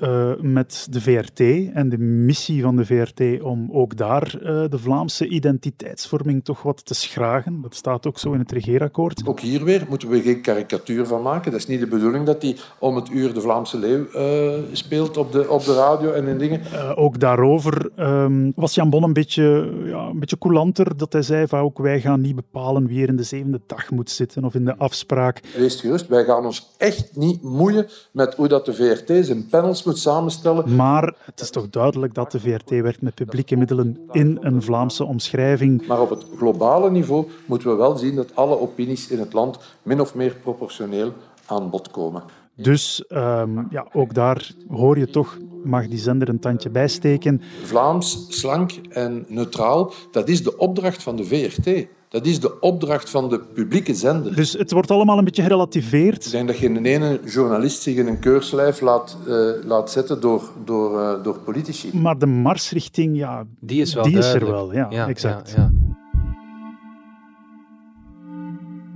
met 0.41 0.87
de 0.91 1.01
VRT 1.01 1.41
en 1.75 1.89
de 1.89 1.99
missie 2.25 2.63
van 2.63 2.77
de 2.77 2.85
VRT 2.85 3.43
om 3.43 3.69
ook 3.73 3.97
daar 3.97 4.35
uh, 4.37 4.65
de 4.69 4.79
Vlaamse 4.79 5.29
identiteitsvorming 5.29 6.45
toch 6.45 6.63
wat 6.63 6.87
te 6.87 6.95
schragen. 6.95 7.63
Dat 7.63 7.75
staat 7.75 8.07
ook 8.07 8.19
zo 8.19 8.33
in 8.33 8.39
het 8.39 8.53
regeerakkoord. 8.53 9.23
Ook 9.27 9.41
hier 9.41 9.65
weer 9.65 9.87
moeten 9.89 10.09
we 10.09 10.23
geen 10.23 10.41
karikatuur 10.41 11.07
van 11.07 11.23
maken. 11.23 11.51
Dat 11.51 11.61
is 11.61 11.67
niet 11.67 11.81
de 11.81 11.87
bedoeling 11.87 12.27
dat 12.27 12.43
hij 12.43 12.57
om 12.79 12.97
het 12.97 13.11
uur 13.11 13.35
de 13.35 13.41
Vlaamse 13.41 13.79
leeuw 13.79 14.07
uh, 14.15 14.53
speelt 14.73 15.17
op 15.17 15.33
de, 15.33 15.51
op 15.51 15.65
de 15.65 15.75
radio 15.75 16.13
en 16.13 16.27
in 16.27 16.39
dingen. 16.39 16.61
Uh, 16.73 16.93
ook 16.95 17.21
daarover 17.21 17.91
um, 17.99 18.53
was 18.57 18.75
Jan 18.75 18.91
Bon 18.91 19.03
een 19.03 19.13
beetje, 19.13 19.73
ja, 19.85 20.07
een 20.07 20.19
beetje 20.19 20.39
coulanter. 20.39 20.97
Dat 20.97 21.13
hij 21.13 21.23
zei 21.23 21.47
van 21.47 21.61
ook 21.61 21.79
wij 21.79 22.01
gaan 22.01 22.21
niet 22.21 22.35
bepalen 22.35 22.87
wie 22.87 23.03
er 23.03 23.09
in 23.09 23.17
de 23.17 23.23
zevende 23.23 23.61
dag 23.67 23.91
moet 23.91 24.11
zitten 24.11 24.45
of 24.45 24.55
in 24.55 24.65
de 24.65 24.77
afspraak. 24.77 25.41
Wees 25.57 25.81
gerust, 25.81 26.09
wij 26.09 26.25
gaan 26.25 26.45
ons 26.45 26.71
echt 26.77 27.17
niet 27.17 27.43
moeien 27.43 27.87
met 28.13 28.35
hoe 28.35 28.49
dat 28.49 28.65
de 28.65 28.75
VRT 28.75 29.27
zijn 29.27 29.47
panels 29.49 29.85
moet 29.85 29.99
samenstellen. 29.99 30.75
Maar 30.75 31.15
het 31.25 31.41
is 31.41 31.51
toch 31.51 31.71
duidelijk 31.71 32.14
dat 32.15 32.33
de 32.33 32.41
VRT 32.41 32.71
werkt 32.71 33.03
met 33.03 33.15
publieke 33.15 33.57
middelen 33.57 33.99
in 34.11 34.39
een 34.41 34.63
Vlaamse 34.63 35.05
omschrijving. 35.05 35.87
Maar 35.87 36.01
op 36.01 36.11
het 36.11 36.27
globale 36.37 36.91
niveau 36.91 37.27
moeten 37.47 37.69
we 37.69 37.75
wel 37.75 37.97
zien 37.97 38.15
dat 38.15 38.37
alle 38.37 38.59
opinies 38.59 39.09
in 39.09 39.19
het 39.19 39.33
land 39.33 39.59
min 39.83 40.01
of 40.01 40.15
meer 40.15 40.37
proportioneel 40.43 41.13
aan 41.47 41.71
bod 41.71 41.91
komen. 41.91 42.23
Dus 42.57 43.05
um, 43.09 43.67
ja, 43.71 43.87
ook 43.93 44.15
daar 44.15 44.51
hoor 44.69 44.99
je 44.99 45.11
toch, 45.11 45.39
mag 45.65 45.89
die 45.89 45.99
zender 45.99 46.29
een 46.29 46.39
tandje 46.39 46.71
bijsteken. 46.71 47.43
Vlaams, 47.63 48.27
slank 48.29 48.73
en 48.91 49.25
neutraal, 49.29 49.93
dat 50.11 50.29
is 50.29 50.43
de 50.43 50.57
opdracht 50.57 51.03
van 51.03 51.17
de 51.17 51.25
VRT. 51.25 51.87
Dat 52.15 52.27
is 52.27 52.41
de 52.41 52.61
opdracht 52.61 53.11
van 53.11 53.29
de 53.29 53.41
publieke 53.41 53.95
zender. 53.95 54.37
Dus 54.37 54.53
het 54.53 54.71
wordt 54.71 54.91
allemaal 54.91 55.19
een 55.19 55.25
beetje 55.25 55.43
gerelativeerd. 55.43 56.25
Ik 56.25 56.31
denk 56.31 56.47
dat 56.47 56.57
geen 56.57 56.85
ene 56.85 57.21
journalist 57.25 57.83
zich 57.83 57.97
in 57.97 58.07
een 58.07 58.19
keurslijf 58.19 58.81
laat, 58.81 59.17
uh, 59.27 59.51
laat 59.65 59.91
zetten 59.91 60.21
door, 60.21 60.51
door, 60.65 61.01
uh, 61.01 61.23
door 61.23 61.39
politici. 61.39 61.97
Maar 61.97 62.19
de 62.19 62.27
marsrichting, 62.27 63.17
ja, 63.17 63.45
die 63.61 63.81
is, 63.81 63.95
wel 63.95 64.05
die 64.05 64.19
is 64.19 64.33
er 64.33 64.47
wel. 64.47 64.73
Ja, 64.73 64.87
ja 64.91 65.09
exact. 65.09 65.51
Ja, 65.51 65.57
ja. 65.57 65.73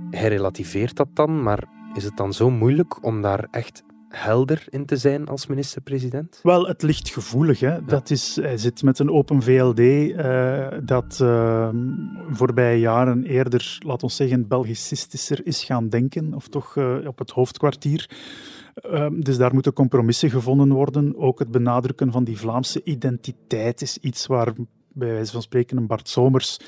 Hij 0.09 0.29
relativeert 0.29 0.95
dat 0.95 1.07
dan, 1.13 1.43
maar 1.43 1.63
is 1.93 2.03
het 2.03 2.17
dan 2.17 2.33
zo 2.33 2.49
moeilijk 2.49 3.03
om 3.05 3.21
daar 3.21 3.47
echt 3.51 3.83
helder 4.09 4.65
in 4.69 4.85
te 4.85 4.97
zijn 4.97 5.27
als 5.27 5.47
minister-president? 5.47 6.39
Wel, 6.43 6.67
het 6.67 6.81
ligt 6.81 7.09
gevoelig. 7.09 7.59
Hè? 7.59 7.85
Dat 7.85 8.09
is, 8.09 8.35
hij 8.35 8.57
zit 8.57 8.83
met 8.83 8.99
een 8.99 9.11
open 9.11 9.41
VLD 9.41 9.79
uh, 9.79 10.67
dat 10.83 11.19
uh, 11.21 11.69
voorbije 12.29 12.79
jaren 12.79 13.23
eerder, 13.23 13.77
laten 13.79 14.07
we 14.07 14.13
zeggen, 14.13 14.47
Belgicistischer 14.47 15.45
is 15.45 15.63
gaan 15.63 15.89
denken, 15.89 16.33
of 16.33 16.47
toch 16.47 16.75
uh, 16.75 17.07
op 17.07 17.19
het 17.19 17.31
hoofdkwartier. 17.31 18.09
Ehm, 18.73 19.19
dus 19.19 19.37
daar 19.37 19.53
moeten 19.53 19.73
compromissen 19.73 20.29
gevonden 20.29 20.71
worden. 20.71 21.17
Ook 21.17 21.39
het 21.39 21.51
benadrukken 21.51 22.11
van 22.11 22.23
die 22.23 22.37
Vlaamse 22.37 22.81
identiteit 22.83 23.81
is 23.81 23.97
iets 23.97 24.25
waar 24.25 24.53
bij 24.93 25.11
wijze 25.13 25.31
van 25.31 25.41
spreken 25.41 25.77
een 25.77 25.87
Bart 25.87 26.09
Somers 26.09 26.59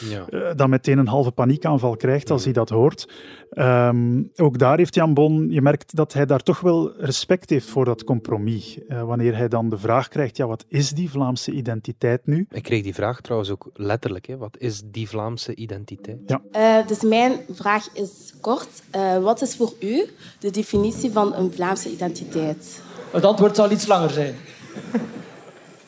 ja. 0.00 0.24
uh, 0.30 0.50
dan 0.56 0.70
meteen 0.70 0.98
een 0.98 1.06
halve 1.06 1.30
paniekaanval 1.30 1.96
krijgt 1.96 2.30
als 2.30 2.44
hij 2.44 2.52
dat 2.52 2.68
hoort. 2.68 3.08
Um, 3.50 4.30
ook 4.36 4.58
daar 4.58 4.78
heeft 4.78 4.94
Jan 4.94 5.14
Bon, 5.14 5.50
je 5.50 5.62
merkt 5.62 5.96
dat 5.96 6.12
hij 6.12 6.26
daar 6.26 6.42
toch 6.42 6.60
wel 6.60 6.92
respect 6.96 7.50
heeft 7.50 7.68
voor 7.68 7.84
dat 7.84 8.04
compromis. 8.04 8.78
Uh, 8.88 9.02
wanneer 9.02 9.36
hij 9.36 9.48
dan 9.48 9.68
de 9.68 9.78
vraag 9.78 10.08
krijgt, 10.08 10.36
ja, 10.36 10.46
wat 10.46 10.64
is 10.68 10.90
die 10.90 11.10
Vlaamse 11.10 11.52
identiteit 11.52 12.26
nu? 12.26 12.46
Ik 12.50 12.62
kreeg 12.62 12.82
die 12.82 12.94
vraag 12.94 13.20
trouwens 13.20 13.50
ook 13.50 13.70
letterlijk, 13.74 14.26
hè? 14.26 14.36
wat 14.36 14.56
is 14.58 14.82
die 14.84 15.08
Vlaamse 15.08 15.54
identiteit? 15.54 16.18
Ja. 16.26 16.40
Uh, 16.52 16.86
dus 16.86 17.02
mijn 17.02 17.32
vraag 17.50 17.88
is 17.92 18.34
kort, 18.40 18.82
wat 19.22 19.42
is 19.42 19.56
voor 19.56 19.72
u 19.80 20.04
de 20.38 20.50
definitie 20.50 21.10
van 21.10 21.34
een 21.34 21.52
Vlaamse 21.52 21.90
identiteit? 21.90 22.82
Het 23.10 23.24
antwoord 23.24 23.56
zal 23.56 23.70
iets 23.70 23.86
langer 23.86 24.10
zijn. 24.10 24.34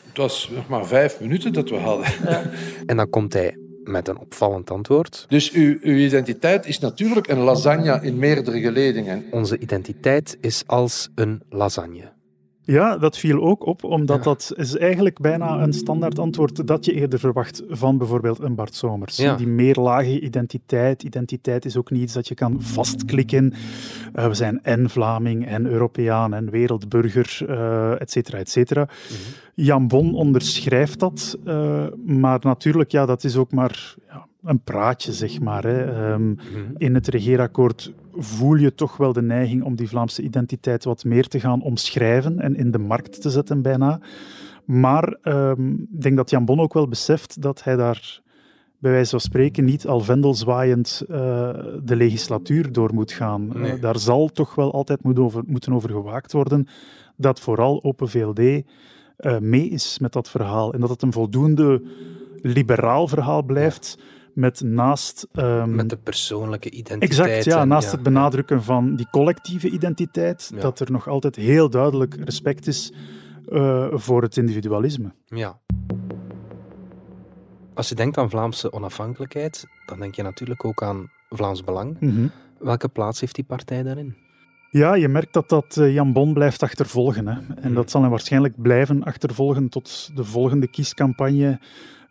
Het 0.07 0.17
was 0.17 0.49
nog 0.53 0.67
maar 0.67 0.85
vijf 0.85 1.19
minuten 1.19 1.53
dat 1.53 1.69
we 1.69 1.75
hadden. 1.75 2.07
Ja. 2.23 2.49
En 2.85 2.97
dan 2.97 3.09
komt 3.09 3.33
hij 3.33 3.57
met 3.83 4.07
een 4.07 4.17
opvallend 4.17 4.71
antwoord. 4.71 5.25
Dus 5.29 5.51
uw, 5.51 5.77
uw, 5.81 5.95
identiteit 5.95 6.65
is 6.65 6.79
natuurlijk 6.79 7.27
een 7.27 7.39
lasagne 7.39 7.99
in 8.01 8.17
meerdere 8.17 8.59
geledingen. 8.59 9.25
Onze 9.31 9.57
identiteit 9.57 10.37
is 10.41 10.63
als 10.65 11.09
een 11.15 11.41
lasagne. 11.49 12.11
Ja, 12.63 12.97
dat 12.97 13.17
viel 13.17 13.41
ook 13.41 13.65
op, 13.65 13.83
omdat 13.83 14.17
ja. 14.17 14.23
dat 14.23 14.53
is 14.55 14.77
eigenlijk 14.77 15.19
bijna 15.19 15.61
een 15.61 15.73
standaard 15.73 16.19
antwoord 16.19 16.67
dat 16.67 16.85
je 16.85 16.93
eerder 16.93 17.19
verwacht 17.19 17.63
van 17.69 17.97
bijvoorbeeld 17.97 18.39
een 18.39 18.55
Bart 18.55 18.75
Somers. 18.75 19.17
Ja. 19.17 19.35
Die 19.35 19.47
meerlage 19.47 20.19
identiteit. 20.19 21.03
Identiteit 21.03 21.65
is 21.65 21.77
ook 21.77 21.91
niet 21.91 22.01
iets 22.01 22.13
dat 22.13 22.27
je 22.27 22.35
kan 22.35 22.61
vastklikken. 22.61 23.53
Uh, 24.15 24.27
we 24.27 24.33
zijn 24.33 24.63
en 24.63 24.89
Vlaming, 24.89 25.47
en 25.47 25.65
Europeaan, 25.65 26.33
en 26.33 26.49
wereldburger, 26.49 27.39
uh, 27.49 28.01
et 28.01 28.11
cetera, 28.11 28.37
et 28.37 28.49
cetera. 28.49 28.81
Mm 28.81 28.87
-hmm. 28.87 29.39
Jan 29.53 29.87
Bon 29.87 30.13
onderschrijft 30.13 30.99
dat, 30.99 31.37
uh, 31.45 31.85
maar 32.05 32.39
natuurlijk, 32.41 32.91
ja, 32.91 33.05
dat 33.05 33.23
is 33.23 33.37
ook 33.37 33.51
maar 33.51 33.95
ja, 34.07 34.27
een 34.43 34.63
praatje, 34.63 35.13
zeg 35.13 35.39
maar. 35.39 35.63
Hè. 35.63 36.11
Um, 36.13 36.21
mm-hmm. 36.21 36.73
In 36.77 36.93
het 36.93 37.07
regeerakkoord 37.07 37.93
voel 38.13 38.55
je 38.55 38.75
toch 38.75 38.97
wel 38.97 39.13
de 39.13 39.21
neiging 39.21 39.63
om 39.63 39.75
die 39.75 39.89
Vlaamse 39.89 40.21
identiteit 40.21 40.83
wat 40.83 41.03
meer 41.03 41.27
te 41.27 41.39
gaan 41.39 41.61
omschrijven 41.61 42.39
en 42.39 42.55
in 42.55 42.71
de 42.71 42.77
markt 42.77 43.21
te 43.21 43.29
zetten 43.29 43.61
bijna. 43.61 43.99
Maar 44.65 45.17
um, 45.23 45.87
ik 45.93 46.01
denk 46.01 46.15
dat 46.15 46.29
Jan 46.29 46.45
Bon 46.45 46.59
ook 46.59 46.73
wel 46.73 46.87
beseft 46.87 47.41
dat 47.41 47.63
hij 47.63 47.75
daar 47.75 48.21
bij 48.77 48.91
wijze 48.91 49.09
van 49.09 49.19
spreken 49.19 49.65
niet 49.65 49.87
al 49.87 49.99
vendelzwaaiend 49.99 51.03
uh, 51.09 51.17
de 51.83 51.95
legislatuur 51.95 52.71
door 52.71 52.93
moet 52.93 53.11
gaan. 53.11 53.47
Nee. 53.53 53.73
Uh, 53.73 53.81
daar 53.81 53.99
zal 53.99 54.27
toch 54.27 54.55
wel 54.55 54.73
altijd 54.73 55.03
moet 55.03 55.19
over, 55.19 55.43
moeten 55.47 55.73
over 55.73 55.89
gewaakt 55.89 56.31
worden 56.31 56.67
dat 57.15 57.39
vooral 57.39 57.83
Open 57.83 58.09
VLD 58.09 58.39
uh, 58.39 58.63
mee 59.39 59.69
is 59.69 59.99
met 59.99 60.13
dat 60.13 60.29
verhaal 60.29 60.73
en 60.73 60.79
dat 60.79 60.89
het 60.89 61.01
een 61.01 61.11
voldoende 61.11 61.83
liberaal 62.41 63.07
verhaal 63.07 63.43
blijft. 63.43 63.97
Ja 63.97 64.03
met 64.33 64.61
naast... 64.61 65.27
Um, 65.33 65.75
met 65.75 65.89
de 65.89 65.97
persoonlijke 65.97 66.69
identiteit. 66.69 67.27
Exact, 67.27 67.43
ja. 67.43 67.65
Naast 67.65 67.85
ja, 67.85 67.91
het 67.91 68.03
benadrukken 68.03 68.55
ja. 68.57 68.61
van 68.61 68.95
die 68.95 69.07
collectieve 69.11 69.69
identiteit, 69.69 70.51
ja. 70.53 70.59
dat 70.61 70.79
er 70.79 70.91
nog 70.91 71.07
altijd 71.07 71.35
heel 71.35 71.69
duidelijk 71.69 72.15
respect 72.15 72.67
is 72.67 72.93
uh, 73.47 73.87
voor 73.91 74.21
het 74.21 74.37
individualisme. 74.37 75.13
Ja. 75.25 75.59
Als 77.73 77.89
je 77.89 77.95
denkt 77.95 78.17
aan 78.17 78.29
Vlaamse 78.29 78.73
onafhankelijkheid, 78.73 79.67
dan 79.85 79.99
denk 79.99 80.15
je 80.15 80.23
natuurlijk 80.23 80.65
ook 80.65 80.83
aan 80.83 81.11
Vlaams 81.29 81.63
Belang. 81.63 81.97
Mm 81.99 82.09
-hmm. 82.09 82.31
Welke 82.59 82.87
plaats 82.87 83.19
heeft 83.19 83.35
die 83.35 83.43
partij 83.43 83.83
daarin? 83.83 84.15
Ja, 84.69 84.93
je 84.93 85.07
merkt 85.07 85.33
dat 85.33 85.49
dat 85.49 85.75
Jan 85.75 86.13
Bon 86.13 86.33
blijft 86.33 86.63
achtervolgen. 86.63 87.27
Hè. 87.27 87.33
En 87.55 87.69
mm. 87.69 87.73
dat 87.73 87.91
zal 87.91 88.01
hem 88.01 88.09
waarschijnlijk 88.09 88.61
blijven 88.61 89.03
achtervolgen 89.03 89.69
tot 89.69 90.11
de 90.15 90.23
volgende 90.23 90.67
kiescampagne 90.67 91.59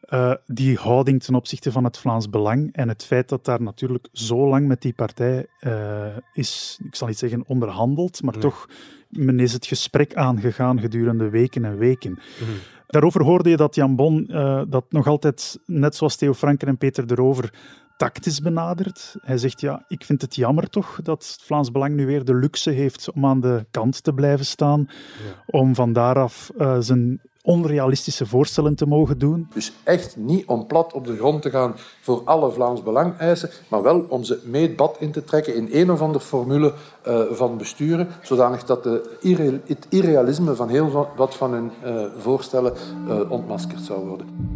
uh, 0.09 0.35
die 0.47 0.76
houding 0.76 1.23
ten 1.23 1.35
opzichte 1.35 1.73
van 1.73 1.85
het 1.85 1.99
Vlaams 1.99 2.30
Belang 2.30 2.73
en 2.73 2.88
het 2.88 3.04
feit 3.04 3.28
dat 3.28 3.45
daar 3.45 3.62
natuurlijk 3.62 4.09
zo 4.12 4.49
lang 4.49 4.66
met 4.66 4.83
die 4.83 4.92
partij 4.92 5.47
uh, 5.61 6.07
is, 6.33 6.80
ik 6.85 6.95
zal 6.95 7.07
niet 7.07 7.19
zeggen 7.19 7.45
onderhandeld, 7.47 8.23
maar 8.23 8.33
nee. 8.33 8.42
toch, 8.42 8.69
men 9.09 9.40
is 9.40 9.52
het 9.52 9.66
gesprek 9.66 10.14
aangegaan 10.14 10.80
gedurende 10.80 11.28
weken 11.28 11.64
en 11.64 11.78
weken. 11.78 12.11
Mm-hmm. 12.11 12.57
Daarover 12.87 13.23
hoorde 13.23 13.50
je 13.50 13.57
dat 13.57 13.75
Jan 13.75 13.97
Bon 13.97 14.26
uh, 14.30 14.62
dat 14.69 14.85
nog 14.88 15.07
altijd, 15.07 15.61
net 15.66 15.97
zoals 15.97 16.16
Theo 16.16 16.35
Franken 16.35 16.69
en 16.69 16.78
Peter 16.78 17.07
de 17.07 17.14
Rover, 17.14 17.52
tactisch 17.97 18.40
benadert. 18.40 19.16
Hij 19.21 19.38
zegt, 19.38 19.61
ja, 19.61 19.85
ik 19.88 20.04
vind 20.04 20.23
het 20.23 20.35
jammer 20.35 20.71
toch 20.71 21.00
dat 21.02 21.26
het 21.33 21.42
Vlaams 21.42 21.71
Belang 21.71 21.95
nu 21.95 22.07
weer 22.07 22.25
de 22.25 22.35
luxe 22.35 22.71
heeft 22.71 23.12
om 23.12 23.26
aan 23.26 23.40
de 23.40 23.66
kant 23.71 24.02
te 24.02 24.12
blijven 24.12 24.47
staan, 24.47 24.88
ja. 24.88 25.42
om 25.47 25.75
van 25.75 25.92
daaraf 25.92 26.50
uh, 26.59 26.76
zijn 26.78 27.21
onrealistische 27.50 28.26
voorstellen 28.26 28.75
te 28.75 28.87
mogen 28.87 29.19
doen. 29.19 29.49
Dus 29.54 29.73
echt 29.85 30.16
niet 30.16 30.47
om 30.47 30.66
plat 30.66 30.92
op 30.92 31.07
de 31.07 31.16
grond 31.16 31.42
te 31.42 31.50
gaan 31.50 31.75
voor 32.00 32.23
alle 32.25 32.50
Vlaams 32.50 32.83
Belang-eisen, 32.83 33.50
maar 33.69 33.83
wel 33.83 34.04
om 34.09 34.25
ze 34.25 34.40
mee 34.45 34.62
het 34.62 34.76
bad 34.76 34.97
in 34.99 35.12
te 35.12 35.25
trekken 35.25 35.54
in 35.54 35.69
een 35.73 35.90
of 35.90 36.00
andere 36.00 36.25
formule 36.25 36.73
uh, 37.09 37.21
van 37.30 37.57
besturen, 37.57 38.09
zodanig 38.23 38.64
dat 38.64 38.83
de 38.83 39.19
het 39.66 39.87
irrealisme 39.88 40.54
van 40.54 40.69
heel 40.69 41.09
wat 41.16 41.35
van 41.35 41.52
hun 41.52 41.71
uh, 41.85 42.04
voorstellen 42.19 42.73
uh, 43.09 43.30
ontmaskerd 43.30 43.80
zou 43.80 44.07
worden. 44.07 44.50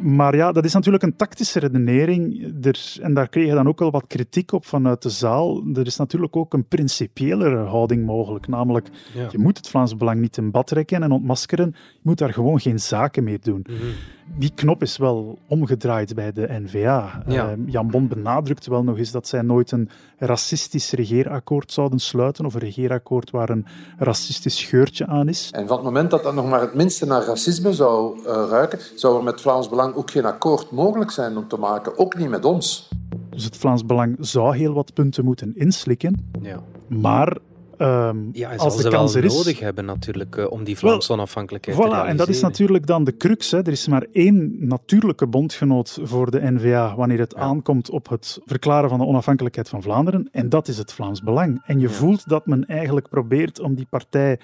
Maar 0.00 0.36
ja, 0.36 0.52
dat 0.52 0.64
is 0.64 0.72
natuurlijk 0.72 1.02
een 1.02 1.16
tactische 1.16 1.58
redenering. 1.58 2.52
Er, 2.66 2.96
en 3.00 3.14
daar 3.14 3.28
kreeg 3.28 3.46
je 3.46 3.54
dan 3.54 3.68
ook 3.68 3.78
wel 3.78 3.90
wat 3.90 4.06
kritiek 4.06 4.52
op 4.52 4.64
vanuit 4.64 5.02
de 5.02 5.10
zaal. 5.10 5.62
Er 5.74 5.86
is 5.86 5.96
natuurlijk 5.96 6.36
ook 6.36 6.54
een 6.54 6.68
principiëlere 6.68 7.64
houding 7.64 8.06
mogelijk. 8.06 8.48
Namelijk, 8.48 8.88
ja. 9.14 9.28
je 9.30 9.38
moet 9.38 9.56
het 9.56 9.68
Vlaams 9.68 9.96
Belang 9.96 10.20
niet 10.20 10.36
in 10.36 10.50
bad 10.50 10.66
trekken 10.66 11.02
en 11.02 11.10
ontmaskeren. 11.10 11.74
Je 11.74 12.00
moet 12.02 12.18
daar 12.18 12.32
gewoon 12.32 12.60
geen 12.60 12.80
zaken 12.80 13.24
mee 13.24 13.38
doen. 13.38 13.66
Mm 13.68 13.76
-hmm. 13.76 13.92
Die 14.34 14.52
knop 14.54 14.82
is 14.82 14.96
wel 14.96 15.38
omgedraaid 15.48 16.14
bij 16.14 16.32
de 16.32 16.46
N-VA. 16.50 17.22
Ja. 17.26 17.50
Uh, 17.50 17.52
Jan 17.66 17.90
Bon 17.90 18.08
benadrukt 18.08 18.66
wel 18.66 18.82
nog 18.82 18.98
eens 18.98 19.10
dat 19.10 19.28
zij 19.28 19.42
nooit 19.42 19.70
een 19.70 19.88
racistisch 20.18 20.90
regeerakkoord 20.90 21.72
zouden 21.72 21.98
sluiten 21.98 22.44
of 22.44 22.54
een 22.54 22.60
regeerakkoord 22.60 23.30
waar 23.30 23.50
een 23.50 23.66
racistisch 23.98 24.64
geurtje 24.64 25.06
aan 25.06 25.28
is. 25.28 25.50
En 25.52 25.66
van 25.66 25.76
het 25.76 25.84
moment 25.84 26.10
dat 26.10 26.22
dat 26.22 26.34
nog 26.34 26.48
maar 26.48 26.60
het 26.60 26.74
minste 26.74 27.06
naar 27.06 27.24
racisme 27.24 27.72
zou 27.72 28.18
uh, 28.18 28.24
ruiken, 28.50 28.78
zou 28.94 29.16
er 29.18 29.24
met 29.24 29.40
Vlaams 29.40 29.68
Belang 29.68 29.94
ook 29.94 30.10
geen 30.10 30.24
akkoord 30.24 30.70
mogelijk 30.70 31.10
zijn 31.10 31.36
om 31.36 31.48
te 31.48 31.56
maken, 31.56 31.98
ook 31.98 32.16
niet 32.16 32.28
met 32.28 32.44
ons. 32.44 32.88
Dus 33.30 33.44
het 33.44 33.56
Vlaams 33.56 33.86
Belang 33.86 34.16
zou 34.20 34.56
heel 34.56 34.72
wat 34.72 34.94
punten 34.94 35.24
moeten 35.24 35.52
inslikken, 35.56 36.30
ja. 36.42 36.60
maar 36.88 37.38
Um, 37.78 38.28
ja, 38.32 38.54
als 38.54 38.82
de 38.82 38.88
kans 38.88 39.14
er 39.14 39.24
is. 39.24 39.36
nodig 39.36 39.60
hebben 39.60 39.84
natuurlijk 39.84 40.36
uh, 40.36 40.50
om 40.50 40.64
die 40.64 40.78
Vlaamse 40.78 41.08
well, 41.08 41.16
onafhankelijkheid 41.16 41.76
voilà, 41.76 41.80
te 41.80 41.86
realiseren. 41.86 42.20
En 42.20 42.26
dat 42.26 42.34
is 42.34 42.40
natuurlijk 42.40 42.86
dan 42.86 43.04
de 43.04 43.16
crux. 43.16 43.50
Hè. 43.50 43.58
Er 43.58 43.68
is 43.68 43.88
maar 43.88 44.06
één 44.12 44.56
natuurlijke 44.58 45.26
bondgenoot 45.26 45.98
voor 46.02 46.30
de 46.30 46.40
N-VA 46.50 46.94
wanneer 46.96 47.18
het 47.18 47.32
ja. 47.36 47.42
aankomt 47.42 47.90
op 47.90 48.08
het 48.08 48.40
verklaren 48.44 48.88
van 48.88 48.98
de 48.98 49.04
onafhankelijkheid 49.04 49.68
van 49.68 49.82
Vlaanderen. 49.82 50.28
En 50.32 50.48
dat 50.48 50.68
is 50.68 50.78
het 50.78 50.92
Vlaams 50.92 51.22
Belang. 51.22 51.62
En 51.64 51.78
je 51.78 51.88
ja. 51.88 51.94
voelt 51.94 52.28
dat 52.28 52.46
men 52.46 52.66
eigenlijk 52.66 53.08
probeert 53.08 53.60
om 53.60 53.74
die 53.74 53.86
partij 53.90 54.40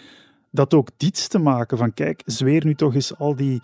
dat 0.51 0.75
ook 0.75 0.89
diets 0.97 1.29
te 1.29 1.39
maken. 1.39 1.79
Van 1.79 1.95
kijk, 1.95 2.23
zweer 2.25 2.65
nu 2.65 2.75
toch 2.75 2.95
eens 2.95 3.19
al 3.19 3.37
die 3.37 3.62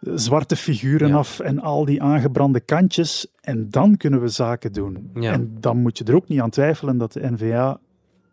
zwarte 0.00 0.56
figuren 0.56 1.08
ja. 1.08 1.16
af 1.16 1.40
en 1.40 1.60
al 1.60 1.84
die 1.84 2.02
aangebrande 2.02 2.60
kantjes. 2.60 3.26
En 3.40 3.70
dan 3.70 3.96
kunnen 3.96 4.20
we 4.20 4.28
zaken 4.28 4.72
doen. 4.72 5.10
Ja. 5.14 5.32
En 5.32 5.56
dan 5.60 5.76
moet 5.76 5.98
je 5.98 6.04
er 6.04 6.14
ook 6.14 6.28
niet 6.28 6.40
aan 6.40 6.50
twijfelen 6.50 6.98
dat 6.98 7.12
de 7.12 7.30
N-VA 7.30 7.80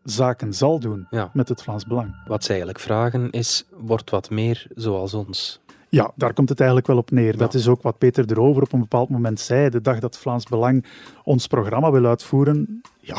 zaken 0.06 0.54
zal 0.54 0.80
doen 0.80 1.08
ja. 1.10 1.30
met 1.34 1.50
het 1.50 1.62
Vlaams 1.62 1.86
Belang. 1.86 2.16
Wat 2.28 2.44
ze 2.44 2.50
eigenlijk 2.50 2.80
vragen 2.80 3.30
is, 3.30 3.66
wordt 3.78 4.10
wat 4.10 4.30
meer 4.30 4.68
zoals 4.76 5.14
ons. 5.14 5.60
Ja, 5.90 6.12
daar 6.16 6.34
komt 6.34 6.50
het 6.50 6.58
eigenlijk 6.60 6.88
wel 6.90 6.98
op 6.98 7.12
neer. 7.12 7.32
Ja. 7.32 7.38
Dat 7.38 7.54
is 7.54 7.68
ook 7.68 7.82
wat 7.82 7.98
Peter 7.98 8.26
erover 8.28 8.62
op 8.62 8.74
een 8.74 8.80
bepaald 8.80 9.10
moment 9.10 9.40
zei. 9.40 9.70
De 9.70 9.82
dag 9.82 10.00
dat 10.00 10.18
Vlaams 10.18 10.46
Belang 10.46 10.86
ons 11.24 11.48
programma 11.48 11.92
wil 11.92 12.06
uitvoeren, 12.06 12.82
ja, 13.00 13.18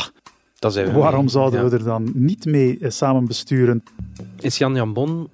waarom 0.92 1.20
mee. 1.20 1.28
zouden 1.28 1.62
ja. 1.62 1.68
we 1.68 1.76
er 1.76 1.84
dan 1.84 2.10
niet 2.14 2.44
mee 2.44 2.78
samen 2.80 3.26
besturen? 3.26 3.82
Is 4.40 4.58
Jan 4.58 4.74
Jan 4.74 4.92
Bon 4.92 5.28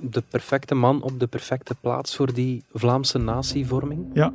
de 0.00 0.22
perfecte 0.28 0.74
man 0.74 1.02
op 1.02 1.20
de 1.20 1.26
perfecte 1.26 1.74
plaats 1.80 2.16
voor 2.16 2.32
die 2.32 2.62
Vlaamse 2.72 3.18
natievorming? 3.18 4.06
Ja, 4.12 4.32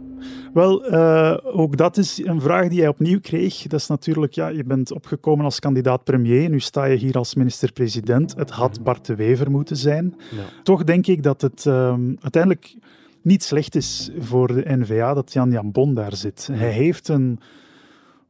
wel, 0.53 0.93
uh, 0.93 1.37
ook 1.43 1.77
dat 1.77 1.97
is 1.97 2.25
een 2.25 2.41
vraag 2.41 2.67
die 2.67 2.79
hij 2.79 2.87
opnieuw 2.87 3.19
kreeg. 3.19 3.61
Dat 3.67 3.79
is 3.79 3.87
natuurlijk, 3.87 4.33
ja, 4.33 4.47
je 4.47 4.63
bent 4.63 4.91
opgekomen 4.91 5.45
als 5.45 5.59
kandidaat 5.59 6.03
premier, 6.03 6.49
nu 6.49 6.59
sta 6.59 6.85
je 6.85 6.97
hier 6.97 7.17
als 7.17 7.35
minister-president. 7.35 8.35
Het 8.35 8.49
had 8.49 8.83
Bart 8.83 9.05
de 9.05 9.15
Wever 9.15 9.51
moeten 9.51 9.77
zijn. 9.77 10.15
Ja. 10.31 10.63
Toch 10.63 10.83
denk 10.83 11.07
ik 11.07 11.23
dat 11.23 11.41
het 11.41 11.65
um, 11.65 12.17
uiteindelijk 12.21 12.75
niet 13.21 13.43
slecht 13.43 13.75
is 13.75 14.11
voor 14.19 14.47
de 14.47 14.75
N-VA 14.75 15.13
dat 15.13 15.33
Jan 15.33 15.51
Jan 15.51 15.71
Bon 15.71 15.93
daar 15.93 16.15
zit. 16.15 16.49
Hij 16.51 16.71
heeft 16.71 17.07
een 17.07 17.39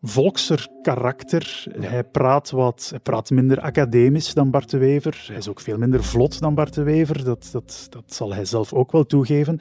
volkser 0.03 0.67
karakter. 0.81 1.65
Hij, 1.79 2.03
praat 2.03 2.51
wat, 2.51 2.87
hij 2.89 2.99
praat 2.99 3.29
minder 3.29 3.59
academisch 3.61 4.33
dan 4.33 4.51
Bart 4.51 4.69
de 4.69 4.77
Wever. 4.77 5.23
Hij 5.27 5.37
is 5.37 5.49
ook 5.49 5.59
veel 5.59 5.77
minder 5.77 6.03
vlot 6.03 6.39
dan 6.39 6.55
Bart 6.55 6.73
de 6.73 6.83
Wever. 6.83 7.23
Dat, 7.23 7.49
dat, 7.51 7.87
dat 7.89 8.03
zal 8.05 8.33
hij 8.33 8.45
zelf 8.45 8.73
ook 8.73 8.91
wel 8.91 9.05
toegeven. 9.05 9.59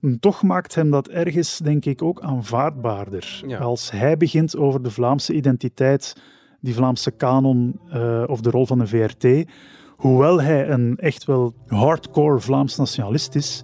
Hmm. 0.00 0.18
Toch 0.20 0.42
maakt 0.42 0.74
hem 0.74 0.90
dat 0.90 1.08
ergens, 1.08 1.58
denk 1.58 1.84
ik, 1.84 2.02
ook 2.02 2.20
aanvaardbaarder. 2.20 3.42
Als 3.60 3.90
hij 3.90 4.16
begint 4.16 4.56
over 4.56 4.82
de 4.82 4.90
Vlaamse 4.90 5.32
identiteit, 5.32 6.16
die 6.60 6.74
Vlaamse 6.74 7.10
kanon 7.10 7.80
uh, 7.94 8.24
of 8.26 8.40
de 8.40 8.50
rol 8.50 8.66
van 8.66 8.78
de 8.78 8.86
VRT, 8.86 9.50
hoewel 9.96 10.42
hij 10.42 10.68
een 10.68 10.96
echt 10.96 11.24
wel 11.24 11.54
hardcore 11.66 12.40
Vlaams 12.40 12.76
nationalist 12.76 13.34
is, 13.34 13.62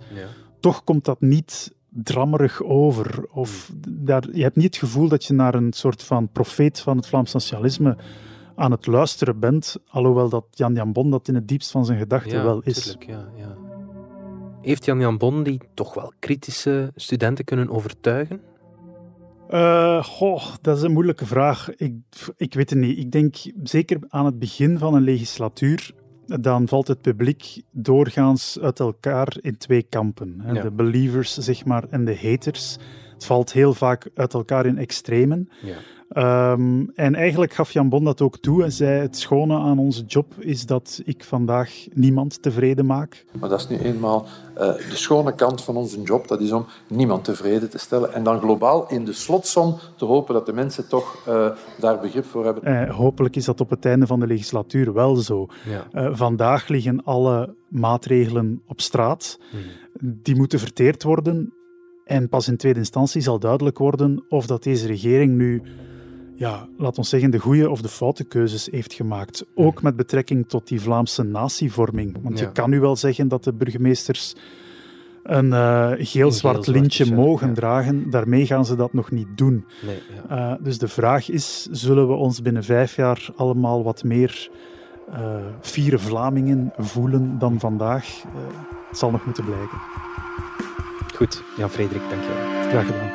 toch 0.60 0.84
komt 0.84 1.04
dat 1.04 1.20
niet 1.20 1.74
drammerig 1.90 2.62
over. 2.62 3.24
Of 3.30 3.72
daar, 3.88 4.24
je 4.32 4.42
hebt 4.42 4.56
niet 4.56 4.64
het 4.64 4.76
gevoel 4.76 5.08
dat 5.08 5.24
je 5.24 5.34
naar 5.34 5.54
een 5.54 5.72
soort 5.72 6.02
van 6.02 6.28
profeet 6.28 6.80
van 6.80 6.96
het 6.96 7.06
Vlaams 7.06 7.32
nationalisme 7.32 7.96
aan 8.54 8.70
het 8.70 8.86
luisteren 8.86 9.38
bent, 9.38 9.76
alhoewel 9.88 10.28
dat 10.28 10.44
Jan 10.50 10.74
Jan 10.74 10.92
Bon 10.92 11.10
dat 11.10 11.28
in 11.28 11.34
het 11.34 11.48
diepst 11.48 11.70
van 11.70 11.84
zijn 11.84 11.98
gedachten 11.98 12.38
ja, 12.38 12.44
wel 12.44 12.60
is. 12.60 12.82
Tuurlijk, 12.82 13.06
ja, 13.06 13.28
ja. 13.36 13.56
Heeft 14.62 14.84
Jan 14.84 15.00
Jan 15.00 15.18
Bon 15.18 15.42
die 15.42 15.60
toch 15.74 15.94
wel 15.94 16.12
kritische 16.18 16.92
studenten 16.94 17.44
kunnen 17.44 17.70
overtuigen? 17.70 18.40
Uh, 19.50 20.04
goh, 20.04 20.44
dat 20.60 20.76
is 20.76 20.82
een 20.82 20.92
moeilijke 20.92 21.26
vraag. 21.26 21.70
Ik, 21.76 21.94
ik 22.36 22.54
weet 22.54 22.70
het 22.70 22.78
niet. 22.78 22.98
Ik 22.98 23.12
denk 23.12 23.36
zeker 23.62 23.98
aan 24.08 24.24
het 24.24 24.38
begin 24.38 24.78
van 24.78 24.94
een 24.94 25.02
legislatuur 25.02 25.94
dan 26.40 26.68
valt 26.68 26.88
het 26.88 27.00
publiek 27.00 27.62
doorgaans 27.70 28.58
uit 28.60 28.80
elkaar 28.80 29.36
in 29.40 29.56
twee 29.56 29.82
kampen. 29.82 30.40
Hè. 30.42 30.52
Ja. 30.52 30.62
De 30.62 30.70
believers, 30.70 31.34
zeg 31.36 31.64
maar, 31.64 31.84
en 31.90 32.04
de 32.04 32.18
haters. 32.22 32.76
Het 33.20 33.28
valt 33.28 33.52
heel 33.52 33.74
vaak 33.74 34.10
uit 34.14 34.34
elkaar 34.34 34.66
in 34.66 34.78
extremen. 34.78 35.48
Ja. 35.62 36.52
Um, 36.52 36.90
en 36.94 37.14
eigenlijk 37.14 37.52
gaf 37.52 37.72
Jan 37.72 37.88
Bon 37.88 38.04
dat 38.04 38.20
ook 38.20 38.38
toe 38.38 38.64
en 38.64 38.72
zei: 38.72 39.00
Het 39.00 39.16
schone 39.16 39.58
aan 39.58 39.78
onze 39.78 40.04
job 40.04 40.34
is 40.38 40.66
dat 40.66 41.00
ik 41.04 41.24
vandaag 41.24 41.86
niemand 41.92 42.42
tevreden 42.42 42.86
maak. 42.86 43.24
Maar 43.40 43.48
dat 43.48 43.60
is 43.60 43.68
nu 43.68 43.78
eenmaal 43.78 44.26
uh, 44.54 44.58
de 44.58 44.96
schone 44.96 45.34
kant 45.34 45.62
van 45.62 45.76
onze 45.76 46.02
job. 46.02 46.28
Dat 46.28 46.40
is 46.40 46.52
om 46.52 46.66
niemand 46.88 47.24
tevreden 47.24 47.70
te 47.70 47.78
stellen. 47.78 48.14
En 48.14 48.22
dan 48.22 48.40
globaal 48.40 48.88
in 48.88 49.04
de 49.04 49.12
slotsom 49.12 49.78
te 49.96 50.04
hopen 50.04 50.34
dat 50.34 50.46
de 50.46 50.52
mensen 50.52 50.88
toch 50.88 51.24
uh, 51.28 51.50
daar 51.78 52.00
begrip 52.00 52.24
voor 52.24 52.44
hebben. 52.44 52.68
Uh, 52.68 52.96
hopelijk 52.96 53.36
is 53.36 53.44
dat 53.44 53.60
op 53.60 53.70
het 53.70 53.84
einde 53.84 54.06
van 54.06 54.20
de 54.20 54.26
legislatuur 54.26 54.92
wel 54.92 55.16
zo. 55.16 55.48
Ja. 55.92 56.14
vandaag 56.14 56.68
liggen 56.68 57.04
alle 57.04 57.54
maatregelen 57.68 58.62
op 58.66 58.80
straat. 58.80 59.38
Hmm. 59.50 59.60
Die 60.02 60.36
moeten 60.36 60.58
verteerd 60.58 61.02
worden. 61.02 61.54
En 62.10 62.28
pas 62.28 62.48
in 62.48 62.56
tweede 62.56 62.78
instantie 62.78 63.20
zal 63.20 63.38
duidelijk 63.38 63.78
worden 63.78 64.24
of 64.28 64.46
dat 64.46 64.62
deze 64.62 64.86
regering 64.86 65.36
nu 65.36 65.62
ja, 66.34 66.68
laat 66.76 66.98
ons 66.98 67.08
zeggen, 67.08 67.30
de 67.30 67.38
goede 67.38 67.70
of 67.70 67.82
de 67.82 67.88
foute 67.88 68.24
keuzes 68.24 68.68
heeft 68.70 68.92
gemaakt. 68.92 69.44
Ook 69.54 69.82
met 69.82 69.96
betrekking 69.96 70.48
tot 70.48 70.68
die 70.68 70.80
Vlaamse 70.80 71.22
natievorming. 71.22 72.16
Want 72.22 72.38
Ja. 72.38 72.44
je 72.44 72.52
kan 72.52 72.70
nu 72.70 72.80
wel 72.80 72.96
zeggen 72.96 73.28
dat 73.28 73.44
de 73.44 73.52
burgemeesters 73.52 74.34
een 75.22 75.46
uh, 75.46 75.90
geel-zwart 75.98 76.66
lintje 76.66 77.06
ja, 77.06 77.14
mogen 77.14 77.48
ja. 77.48 77.54
dragen. 77.54 78.10
Daarmee 78.10 78.46
gaan 78.46 78.64
ze 78.64 78.76
dat 78.76 78.92
nog 78.92 79.10
niet 79.10 79.28
doen. 79.34 79.64
Nee, 79.86 79.98
ja. 80.28 80.52
Uh, 80.52 80.64
dus 80.64 80.78
de 80.78 80.88
vraag 80.88 81.28
is, 81.28 81.68
zullen 81.70 82.08
we 82.08 82.14
ons 82.14 82.42
binnen 82.42 82.64
vijf 82.64 82.96
jaar 82.96 83.28
allemaal 83.36 83.82
wat 83.82 84.04
meer 84.04 84.50
uh, 85.10 85.34
vierde 85.60 85.98
Vlamingen 85.98 86.72
voelen 86.76 87.38
dan 87.38 87.60
vandaag? 87.60 88.22
Het 88.88 88.98
zal 88.98 89.10
nog 89.10 89.24
moeten 89.24 89.44
blijken. 89.44 89.78
Goed, 91.20 91.42
Jan-Frederik, 91.56 92.02
dankjewel. 92.10 92.36
Graag 92.68 92.86
gedaan. 92.86 93.10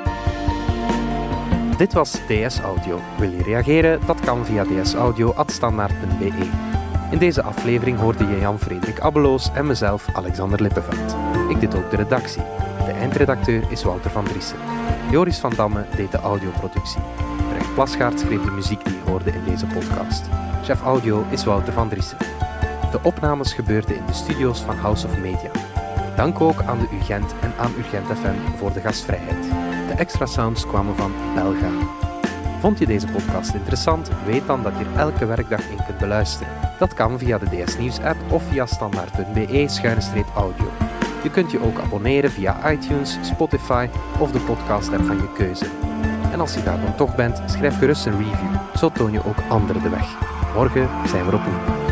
Dit 1.78 1.94
was 1.94 2.12
DS 2.12 2.60
Audio. 2.60 3.00
Wil 3.18 3.30
je 3.30 3.44
reageren? 3.44 4.00
Dat 4.06 4.20
kan 4.20 4.46
via 4.46 4.64
dsaudio.standaard.be. 4.64 6.50
In 7.12 7.18
deze 7.18 7.42
aflevering 7.42 8.00
hoorde 8.00 8.26
je 8.28 8.40
Jan-Frederik 8.40 9.00
Abbeloos 9.00 9.52
en 9.54 9.68
mezelf, 9.68 10.08
Alexander 10.14 10.62
Lippenveld. 10.62 11.16
Ik 11.50 11.60
deed 11.60 11.76
ook 11.76 11.90
de 11.90 11.96
redactie. 11.96 12.42
De 12.86 12.92
eindredacteur 12.92 13.72
is 13.72 13.84
Wouter 13.84 14.12
van 14.12 14.24
Driessen. 14.24 14.58
Joris 15.12 15.38
van 15.38 15.54
Damme 15.56 15.86
deed 15.96 16.12
de 16.12 16.18
audioproductie. 16.18 17.02
Brecht 17.50 17.74
Plasgaard 17.74 18.20
schreef 18.20 18.42
de 18.42 18.52
muziek 18.52 18.86
die 18.86 18.94
je 18.94 19.10
hoorde 19.10 19.32
in 19.32 19.44
deze 19.46 19.66
podcast. 19.66 20.26
Chef 20.64 20.82
audio 20.82 21.26
is 21.30 21.44
Wouter 21.44 21.74
van 21.74 21.90
Driessen. 21.90 22.18
De 22.92 23.00
opnames 23.04 23.54
gebeurden 23.54 23.96
in 23.96 24.06
de 24.06 24.14
studio's 24.14 24.62
van 24.62 24.76
House 24.76 25.08
of 25.08 25.18
Media. 25.18 25.65
Dank 26.16 26.42
ook 26.42 26.62
aan 26.62 26.80
de 26.80 26.88
UGent 26.96 27.36
en 27.42 27.54
aan 27.58 27.74
Urgent 27.78 28.06
FM 28.06 28.58
voor 28.58 28.74
de 28.74 28.80
gastvrijheid. 28.80 29.44
De 29.88 29.94
extra 29.98 30.26
sounds 30.26 30.68
kwamen 30.68 30.96
van 30.96 31.12
Belga. 31.36 31.70
Vond 32.60 32.80
je 32.80 32.86
deze 32.86 33.08
podcast 33.08 33.54
interessant? 33.54 34.10
Weet 34.26 34.48
dan 34.48 34.64
dat 34.64 34.74
je 34.78 34.86
er 34.86 35.00
elke 35.00 35.26
werkdag 35.26 35.70
in 35.70 35.86
kunt 35.86 35.98
beluisteren. 35.98 36.54
Dat 36.80 36.94
kan 36.94 37.20
via 37.20 37.38
de 37.38 37.64
DS 37.64 37.78
Nieuws 37.78 38.00
app 38.00 38.32
of 38.32 38.44
via 38.44 38.66
standaard.be-audio. 38.66 40.66
Je 41.24 41.30
kunt 41.32 41.52
je 41.52 41.64
ook 41.64 41.80
abonneren 41.80 42.32
via 42.32 42.72
iTunes, 42.72 43.18
Spotify 43.22 43.88
of 44.20 44.32
de 44.32 44.40
podcast 44.40 44.94
app 44.94 45.06
van 45.06 45.18
je 45.18 45.34
keuze. 45.34 45.66
En 46.32 46.40
als 46.40 46.54
je 46.54 46.64
daar 46.64 46.82
dan 46.82 46.96
toch 46.96 47.16
bent, 47.16 47.42
schrijf 47.46 47.78
gerust 47.78 48.06
een 48.06 48.18
review. 48.18 48.56
Zo 48.76 48.90
toon 48.90 49.12
je 49.12 49.26
ook 49.26 49.38
anderen 49.50 49.82
de 49.82 49.90
weg. 49.90 50.08
Morgen 50.54 50.90
zijn 51.08 51.26
we 51.26 51.36
opnieuw. 51.36 51.85